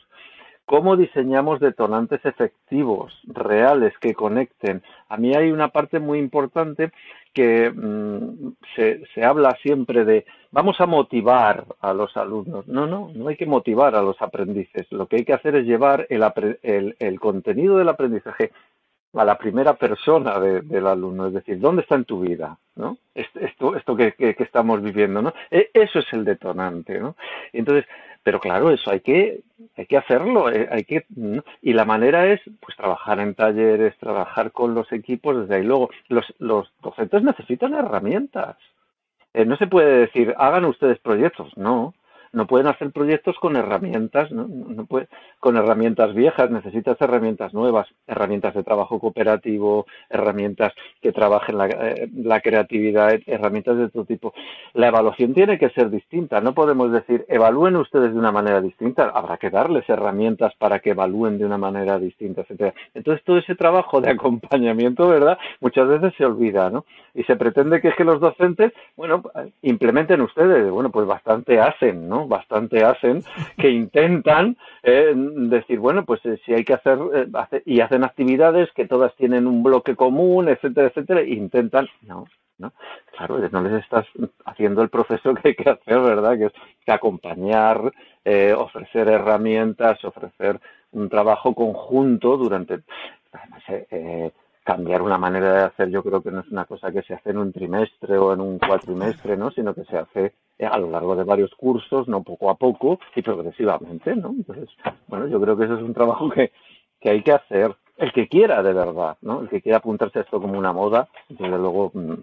cómo 0.65 0.97
diseñamos 0.97 1.59
detonantes 1.59 2.23
efectivos, 2.25 3.17
reales, 3.25 3.93
que 3.99 4.13
conecten. 4.13 4.83
A 5.07 5.17
mí 5.17 5.33
hay 5.33 5.51
una 5.51 5.69
parte 5.69 5.99
muy 5.99 6.19
importante 6.19 6.91
que 7.37 7.69
mm, 7.69 8.53
se, 8.75 9.03
se, 9.13 9.23
habla 9.23 9.55
siempre 9.61 10.05
de 10.05 10.25
vamos 10.49 10.81
a 10.81 10.87
motivar 10.87 11.65
a 11.81 11.93
los 11.93 12.17
alumnos. 12.17 12.67
No, 12.67 12.87
no, 12.87 13.11
no 13.13 13.27
hay 13.27 13.37
que 13.37 13.45
motivar 13.45 13.93
a 13.93 14.01
los 14.01 14.19
aprendices. 14.23 14.91
Lo 14.91 15.05
que 15.05 15.17
hay 15.17 15.23
que 15.23 15.33
hacer 15.33 15.55
es 15.55 15.67
llevar 15.67 16.07
el, 16.09 16.95
el, 16.97 17.19
contenido 17.19 17.77
del 17.77 17.89
aprendizaje 17.89 18.51
a 19.13 19.23
la 19.23 19.37
primera 19.37 19.75
persona 19.75 20.39
del 20.39 20.87
alumno, 20.87 21.27
es 21.27 21.33
decir, 21.33 21.59
¿dónde 21.59 21.83
está 21.83 21.93
en 21.93 22.05
tu 22.05 22.21
vida? 22.21 22.57
¿no? 22.75 22.97
Esto, 23.13 23.75
esto 23.75 23.95
que, 23.95 24.13
que, 24.13 24.33
que 24.33 24.43
estamos 24.43 24.81
viviendo, 24.81 25.21
¿no? 25.21 25.31
E, 25.51 25.69
eso 25.75 25.99
es 25.99 26.11
el 26.13 26.25
detonante, 26.25 26.99
¿no? 26.99 27.15
Entonces, 27.53 27.85
pero 28.27 28.41
claro, 28.41 28.71
eso 28.71 28.91
hay 28.91 28.99
que, 28.99 29.39
hay 29.77 29.85
que 29.85 29.95
hacerlo, 29.95 30.51
eh, 30.51 30.67
hay 30.69 30.83
que, 30.83 31.05
y 31.61 31.71
la 31.71 31.85
manera 31.85 32.27
es 32.27 32.41
pues 32.59 32.75
trabajar 32.75 33.21
en 33.21 33.35
talleres, 33.35 33.97
trabajar 33.99 34.51
con 34.51 34.75
los 34.75 34.91
equipos, 34.91 35.39
desde 35.39 35.55
ahí. 35.55 35.63
Luego, 35.63 35.89
los, 36.09 36.25
los 36.37 36.69
docentes 36.83 37.23
necesitan 37.23 37.73
herramientas. 37.73 38.57
Eh, 39.33 39.45
no 39.45 39.55
se 39.55 39.67
puede 39.67 39.99
decir, 39.99 40.35
hagan 40.37 40.65
ustedes 40.65 40.99
proyectos, 40.99 41.55
no 41.55 41.93
no 42.33 42.47
pueden 42.47 42.67
hacer 42.67 42.91
proyectos 42.91 43.35
con 43.39 43.55
herramientas, 43.55 44.31
¿no? 44.31 44.47
No 44.47 44.85
puede, 44.85 45.07
con 45.39 45.57
herramientas 45.57 46.13
viejas, 46.13 46.49
necesitas 46.49 46.99
herramientas 47.01 47.53
nuevas, 47.53 47.87
herramientas 48.07 48.53
de 48.53 48.63
trabajo 48.63 48.99
cooperativo, 48.99 49.85
herramientas 50.09 50.73
que 51.01 51.11
trabajen 51.11 51.57
la, 51.57 51.67
eh, 51.67 52.09
la, 52.15 52.41
creatividad, 52.41 53.19
herramientas 53.25 53.77
de 53.77 53.89
todo 53.89 54.05
tipo. 54.05 54.33
La 54.73 54.87
evaluación 54.87 55.33
tiene 55.33 55.57
que 55.57 55.69
ser 55.69 55.89
distinta, 55.89 56.41
no 56.41 56.53
podemos 56.53 56.91
decir 56.91 57.25
evalúen 57.27 57.75
ustedes 57.75 58.13
de 58.13 58.19
una 58.19 58.31
manera 58.31 58.61
distinta, 58.61 59.11
habrá 59.13 59.37
que 59.37 59.49
darles 59.49 59.87
herramientas 59.89 60.53
para 60.57 60.79
que 60.79 60.91
evalúen 60.91 61.37
de 61.37 61.45
una 61.45 61.57
manera 61.57 61.99
distinta, 61.99 62.41
etcétera. 62.41 62.73
Entonces 62.93 63.23
todo 63.23 63.37
ese 63.37 63.55
trabajo 63.55 64.01
de 64.01 64.11
acompañamiento, 64.11 65.07
¿verdad? 65.07 65.37
Muchas 65.59 65.87
veces 65.87 66.13
se 66.17 66.25
olvida, 66.25 66.69
¿no? 66.69 66.85
Y 67.13 67.23
se 67.23 67.35
pretende 67.35 67.81
que 67.81 67.89
es 67.89 67.95
que 67.95 68.03
los 68.03 68.19
docentes, 68.19 68.73
bueno, 68.95 69.23
implementen 69.61 70.21
ustedes, 70.21 70.69
bueno, 70.69 70.91
pues 70.91 71.07
bastante 71.07 71.59
hacen, 71.59 72.07
¿no? 72.07 72.16
Bastante 72.25 72.83
hacen, 72.83 73.23
que 73.57 73.69
intentan 73.69 74.57
eh, 74.83 75.13
decir, 75.15 75.79
bueno, 75.79 76.05
pues 76.05 76.25
eh, 76.25 76.39
si 76.45 76.53
hay 76.53 76.63
que 76.63 76.73
hacer, 76.73 76.97
eh, 77.13 77.61
y 77.65 77.81
hacen 77.81 78.03
actividades 78.03 78.71
que 78.73 78.87
todas 78.87 79.13
tienen 79.15 79.45
un 79.45 79.61
bloque 79.61 79.95
común, 79.95 80.47
etcétera, 80.47 80.87
etcétera, 80.87 81.21
e 81.21 81.33
intentan, 81.33 81.87
no, 82.01 82.25
¿no? 82.57 82.71
Claro, 83.17 83.37
no 83.51 83.61
les 83.61 83.83
estás 83.83 84.05
haciendo 84.45 84.81
el 84.81 84.89
proceso 84.89 85.33
que 85.33 85.49
hay 85.49 85.55
que 85.55 85.69
hacer, 85.69 85.99
¿verdad? 85.99 86.37
Que 86.37 86.45
es 86.45 86.53
acompañar, 86.87 87.91
ofrecer 88.57 89.07
herramientas, 89.07 90.03
ofrecer 90.05 90.59
un 90.91 91.09
trabajo 91.09 91.53
conjunto 91.53 92.37
durante, 92.37 92.79
eh, 93.67 94.31
cambiar 94.67 95.01
una 95.01 95.17
manera 95.17 95.53
de 95.53 95.63
hacer 95.63 95.89
yo 95.89 96.03
creo 96.03 96.21
que 96.21 96.29
no 96.29 96.41
es 96.41 96.47
una 96.49 96.65
cosa 96.65 96.91
que 96.91 97.01
se 97.03 97.13
hace 97.13 97.29
en 97.29 97.37
un 97.37 97.53
trimestre 97.53 98.17
o 98.17 98.33
en 98.33 98.41
un 98.41 98.59
cuatrimestre, 98.59 99.37
¿no? 99.37 99.49
Sino 99.51 99.73
que 99.73 99.85
se 99.85 99.97
hace 99.97 100.33
a 100.59 100.77
lo 100.77 100.91
largo 100.91 101.15
de 101.15 101.23
varios 101.23 101.51
cursos, 101.55 102.09
no 102.09 102.21
poco 102.21 102.49
a 102.49 102.55
poco 102.55 102.99
y 103.15 103.21
progresivamente, 103.21 104.13
¿no? 104.17 104.31
Entonces, 104.31 104.67
bueno, 105.07 105.25
yo 105.27 105.39
creo 105.39 105.55
que 105.55 105.63
eso 105.63 105.77
es 105.77 105.81
un 105.81 105.93
trabajo 105.93 106.29
que, 106.29 106.51
que 106.99 107.11
hay 107.11 107.23
que 107.23 107.31
hacer. 107.31 107.77
El 107.95 108.11
que 108.11 108.27
quiera 108.27 108.61
de 108.61 108.73
verdad, 108.73 109.15
¿no? 109.21 109.39
El 109.39 109.47
que 109.47 109.61
quiera 109.61 109.77
apuntarse 109.77 110.19
a 110.19 110.23
esto 110.23 110.41
como 110.41 110.59
una 110.59 110.73
moda, 110.73 111.07
desde 111.29 111.47
luego, 111.47 111.91
mm, 111.93 112.13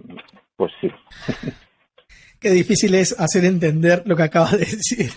pues 0.56 0.70
sí. 0.82 0.90
Qué 2.38 2.50
difícil 2.50 2.94
es 2.94 3.18
hacer 3.18 3.46
entender 3.46 4.02
lo 4.04 4.16
que 4.16 4.22
acaba 4.22 4.50
de 4.50 4.58
decir. 4.58 5.10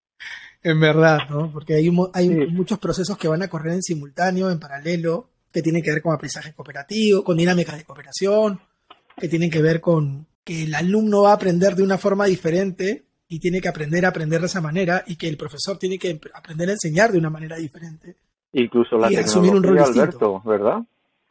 en 0.62 0.80
verdad, 0.80 1.28
¿no? 1.28 1.52
Porque 1.52 1.74
hay, 1.74 1.90
hay 2.14 2.30
muchos 2.46 2.78
procesos 2.78 3.18
que 3.18 3.28
van 3.28 3.42
a 3.42 3.48
correr 3.48 3.74
en 3.74 3.82
simultáneo, 3.82 4.50
en 4.50 4.58
paralelo, 4.58 5.31
que 5.52 5.62
tienen 5.62 5.82
que 5.82 5.92
ver 5.92 6.02
con 6.02 6.14
aprendizaje 6.14 6.54
cooperativo, 6.54 7.22
con 7.22 7.36
dinámicas 7.36 7.76
de 7.76 7.84
cooperación, 7.84 8.60
que 9.16 9.28
tienen 9.28 9.50
que 9.50 9.62
ver 9.62 9.80
con 9.80 10.26
que 10.42 10.64
el 10.64 10.74
alumno 10.74 11.22
va 11.22 11.30
a 11.30 11.34
aprender 11.34 11.76
de 11.76 11.82
una 11.82 11.98
forma 11.98 12.26
diferente 12.26 13.04
y 13.28 13.38
tiene 13.38 13.60
que 13.60 13.68
aprender 13.68 14.04
a 14.04 14.08
aprender 14.08 14.40
de 14.40 14.46
esa 14.46 14.60
manera 14.60 15.04
y 15.06 15.16
que 15.16 15.28
el 15.28 15.36
profesor 15.36 15.78
tiene 15.78 15.98
que 15.98 16.20
aprender 16.34 16.68
a 16.70 16.72
enseñar 16.72 17.12
de 17.12 17.18
una 17.18 17.30
manera 17.30 17.56
diferente. 17.56 18.16
Incluso 18.52 18.98
la 18.98 19.08
tecnología, 19.08 19.84
Alberto, 19.84 20.42
¿verdad? 20.44 20.82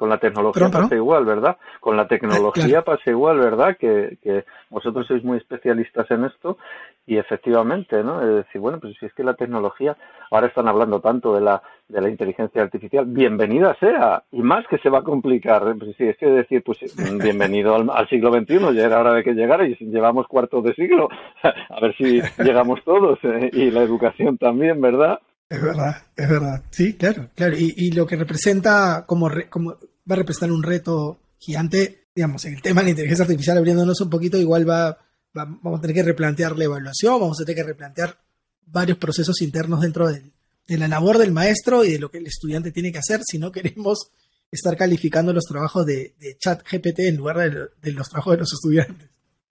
Con 0.01 0.09
la 0.09 0.17
tecnología 0.17 0.67
pasa 0.71 0.95
igual, 0.95 1.25
¿verdad? 1.25 1.57
Con 1.79 1.95
la 1.95 2.07
tecnología 2.07 2.79
ah, 2.79 2.83
pasa 2.83 3.11
igual, 3.11 3.37
¿verdad? 3.37 3.77
Que, 3.77 4.17
que 4.23 4.45
vosotros 4.71 5.05
sois 5.05 5.23
muy 5.23 5.37
especialistas 5.37 6.09
en 6.09 6.25
esto 6.25 6.57
y 7.05 7.17
efectivamente, 7.17 8.03
¿no? 8.03 8.19
Es 8.19 8.45
decir, 8.45 8.59
bueno, 8.59 8.79
pues 8.79 8.95
si 8.99 9.05
es 9.05 9.13
que 9.13 9.23
la 9.23 9.35
tecnología, 9.35 9.95
ahora 10.31 10.47
están 10.47 10.67
hablando 10.67 11.01
tanto 11.01 11.35
de 11.35 11.41
la, 11.41 11.61
de 11.87 12.01
la 12.01 12.09
inteligencia 12.09 12.63
artificial, 12.63 13.05
bienvenida 13.05 13.77
sea, 13.79 14.23
y 14.31 14.41
más 14.41 14.65
que 14.71 14.79
se 14.79 14.89
va 14.89 15.01
a 15.01 15.03
complicar. 15.03 15.67
¿eh? 15.67 15.75
Pues 15.77 15.95
sí, 15.95 16.05
es 16.05 16.17
que 16.17 16.25
decir, 16.25 16.63
pues 16.63 16.79
bienvenido 17.23 17.75
al, 17.75 18.09
siglo 18.09 18.33
XXI, 18.33 18.73
ya 18.73 18.87
era 18.87 19.01
hora 19.01 19.13
de 19.13 19.23
que 19.23 19.33
llegara 19.33 19.67
y 19.67 19.75
llevamos 19.81 20.25
cuartos 20.25 20.63
de 20.63 20.73
siglo, 20.73 21.09
a 21.43 21.79
ver 21.79 21.95
si 21.95 22.21
llegamos 22.43 22.79
todos, 22.83 23.19
¿eh? 23.21 23.51
y 23.53 23.69
la 23.69 23.83
educación 23.83 24.39
también, 24.39 24.81
¿verdad? 24.81 25.19
Es 25.47 25.61
verdad, 25.61 25.95
es 26.17 26.27
verdad. 26.27 26.63
Sí, 26.71 26.97
claro, 26.97 27.27
claro. 27.35 27.53
Y, 27.55 27.73
y 27.75 27.91
lo 27.91 28.07
que 28.07 28.15
representa, 28.15 29.03
como, 29.05 29.29
como 29.49 29.75
va 30.09 30.15
a 30.15 30.19
representar 30.19 30.51
un 30.51 30.63
reto 30.63 31.19
gigante, 31.37 32.07
digamos, 32.15 32.45
en 32.45 32.53
el 32.55 32.61
tema 32.61 32.81
de 32.81 32.85
la 32.85 32.91
inteligencia 32.91 33.23
artificial, 33.23 33.57
abriéndonos 33.57 33.99
un 34.01 34.09
poquito, 34.09 34.37
igual 34.37 34.69
va 34.69 34.97
vamos 35.33 35.79
a 35.79 35.81
tener 35.81 35.95
que 35.95 36.03
replantear 36.03 36.57
la 36.57 36.65
evaluación, 36.65 37.19
vamos 37.19 37.39
a 37.39 37.45
tener 37.45 37.63
que 37.63 37.69
replantear 37.69 38.17
varios 38.65 38.97
procesos 38.97 39.41
internos 39.41 39.81
dentro 39.81 40.09
de, 40.09 40.31
la 40.67 40.87
labor 40.87 41.17
del 41.17 41.31
maestro 41.31 41.83
y 41.83 41.91
de 41.91 41.99
lo 41.99 42.09
que 42.09 42.19
el 42.19 42.27
estudiante 42.27 42.71
tiene 42.71 42.91
que 42.91 42.99
hacer 42.99 43.21
si 43.25 43.37
no 43.37 43.51
queremos 43.51 44.11
estar 44.49 44.77
calificando 44.77 45.33
los 45.33 45.45
trabajos 45.45 45.85
de, 45.85 46.15
chat 46.39 46.61
GPT 46.63 46.99
en 46.99 47.17
lugar 47.17 47.71
de, 47.81 47.91
los 47.91 48.09
trabajos 48.09 48.33
de 48.33 48.39
los 48.39 48.53
estudiantes. 48.53 49.09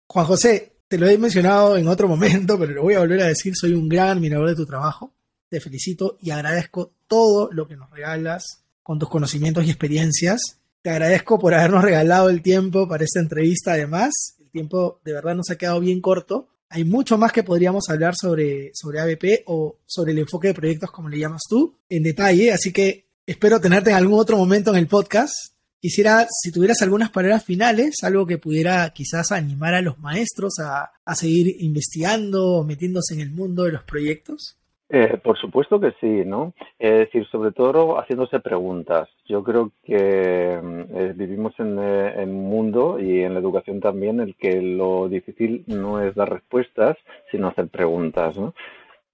Juan 0.06 0.26
José, 0.26 0.72
te 0.88 0.98
lo 0.98 1.08
he 1.08 1.18
mencionado 1.18 1.76
en 1.76 1.88
otro 1.88 2.08
momento, 2.08 2.58
pero 2.58 2.72
lo 2.72 2.82
voy 2.82 2.94
a 2.94 3.00
volver 3.00 3.22
a 3.22 3.28
decir, 3.28 3.54
soy 3.56 3.74
un 3.74 3.88
gran 3.88 4.08
admirador 4.08 4.48
de 4.48 4.56
tu 4.56 4.66
trabajo. 4.66 5.14
Te 5.48 5.60
felicito 5.60 6.18
y 6.20 6.30
agradezco 6.30 6.94
todo 7.06 7.50
lo 7.52 7.68
que 7.68 7.76
nos 7.76 7.90
regalas 7.90 8.63
con 8.84 9.00
tus 9.00 9.08
conocimientos 9.08 9.64
y 9.64 9.70
experiencias. 9.70 10.60
Te 10.82 10.90
agradezco 10.90 11.40
por 11.40 11.54
habernos 11.54 11.82
regalado 11.82 12.28
el 12.28 12.42
tiempo 12.42 12.86
para 12.86 13.02
esta 13.02 13.18
entrevista 13.18 13.72
además 13.72 14.12
tiempo 14.54 15.00
de 15.04 15.12
verdad 15.12 15.34
nos 15.34 15.50
ha 15.50 15.58
quedado 15.58 15.80
bien 15.80 16.00
corto. 16.00 16.48
Hay 16.70 16.84
mucho 16.84 17.18
más 17.18 17.32
que 17.32 17.42
podríamos 17.42 17.90
hablar 17.90 18.14
sobre, 18.16 18.70
sobre 18.72 19.00
ABP 19.00 19.42
o 19.46 19.76
sobre 19.84 20.12
el 20.12 20.20
enfoque 20.20 20.48
de 20.48 20.54
proyectos, 20.54 20.90
como 20.90 21.08
le 21.08 21.18
llamas 21.18 21.42
tú, 21.48 21.76
en 21.88 22.04
detalle. 22.04 22.52
Así 22.52 22.72
que 22.72 23.06
espero 23.26 23.60
tenerte 23.60 23.90
en 23.90 23.96
algún 23.96 24.18
otro 24.18 24.38
momento 24.38 24.70
en 24.70 24.78
el 24.78 24.86
podcast. 24.86 25.34
Quisiera, 25.80 26.26
si 26.30 26.50
tuvieras 26.50 26.80
algunas 26.80 27.10
palabras 27.10 27.44
finales, 27.44 27.96
algo 28.02 28.26
que 28.26 28.38
pudiera 28.38 28.90
quizás 28.94 29.32
animar 29.32 29.74
a 29.74 29.82
los 29.82 29.98
maestros 29.98 30.54
a, 30.58 30.92
a 31.04 31.14
seguir 31.14 31.56
investigando 31.58 32.52
o 32.54 32.64
metiéndose 32.64 33.14
en 33.14 33.20
el 33.20 33.30
mundo 33.30 33.64
de 33.64 33.72
los 33.72 33.82
proyectos. 33.82 34.56
Eh, 34.96 35.18
por 35.20 35.36
supuesto 35.36 35.80
que 35.80 35.90
sí, 36.00 36.22
¿no? 36.24 36.52
Es 36.78 36.92
decir, 36.92 37.26
sobre 37.26 37.50
todo 37.50 37.98
haciéndose 37.98 38.38
preguntas. 38.38 39.08
Yo 39.26 39.42
creo 39.42 39.72
que 39.82 40.60
mm, 40.62 40.80
eh, 40.96 41.12
vivimos 41.16 41.52
eh, 41.58 42.14
en, 42.16 42.28
un 42.28 42.48
mundo 42.48 43.00
y 43.00 43.22
en 43.22 43.34
la 43.34 43.40
educación 43.40 43.80
también 43.80 44.20
el 44.20 44.36
que 44.36 44.62
lo 44.62 45.08
difícil 45.08 45.64
no 45.66 46.00
es 46.00 46.14
dar 46.14 46.30
respuestas, 46.30 46.96
sino 47.32 47.48
hacer 47.48 47.66
preguntas, 47.66 48.38
¿no? 48.38 48.54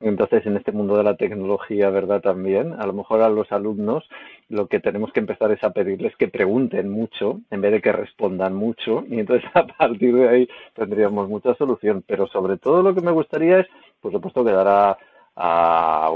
Entonces, 0.00 0.44
en 0.44 0.58
este 0.58 0.72
mundo 0.72 0.98
de 0.98 1.04
la 1.04 1.16
tecnología, 1.16 1.88
¿verdad? 1.88 2.20
También, 2.20 2.74
a 2.74 2.86
lo 2.86 2.92
mejor 2.92 3.22
a 3.22 3.30
los 3.30 3.50
alumnos 3.50 4.06
lo 4.50 4.66
que 4.66 4.80
tenemos 4.80 5.12
que 5.12 5.20
empezar 5.20 5.50
es 5.50 5.64
a 5.64 5.70
pedirles 5.70 6.14
que 6.16 6.28
pregunten 6.28 6.90
mucho 6.90 7.40
en 7.50 7.62
vez 7.62 7.72
de 7.72 7.80
que 7.80 7.92
respondan 7.92 8.54
mucho 8.54 9.04
y 9.08 9.18
entonces 9.18 9.48
a 9.54 9.66
partir 9.66 10.14
de 10.14 10.28
ahí 10.28 10.48
tendríamos 10.74 11.26
mucha 11.30 11.54
solución. 11.54 12.04
Pero 12.06 12.26
sobre 12.26 12.58
todo 12.58 12.82
lo 12.82 12.94
que 12.94 13.00
me 13.00 13.12
gustaría 13.12 13.60
es, 13.60 13.66
por 14.02 14.12
supuesto, 14.12 14.44
quedar 14.44 14.98
a 15.36 16.10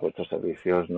vuestros 0.00 0.28
servicios. 0.28 0.88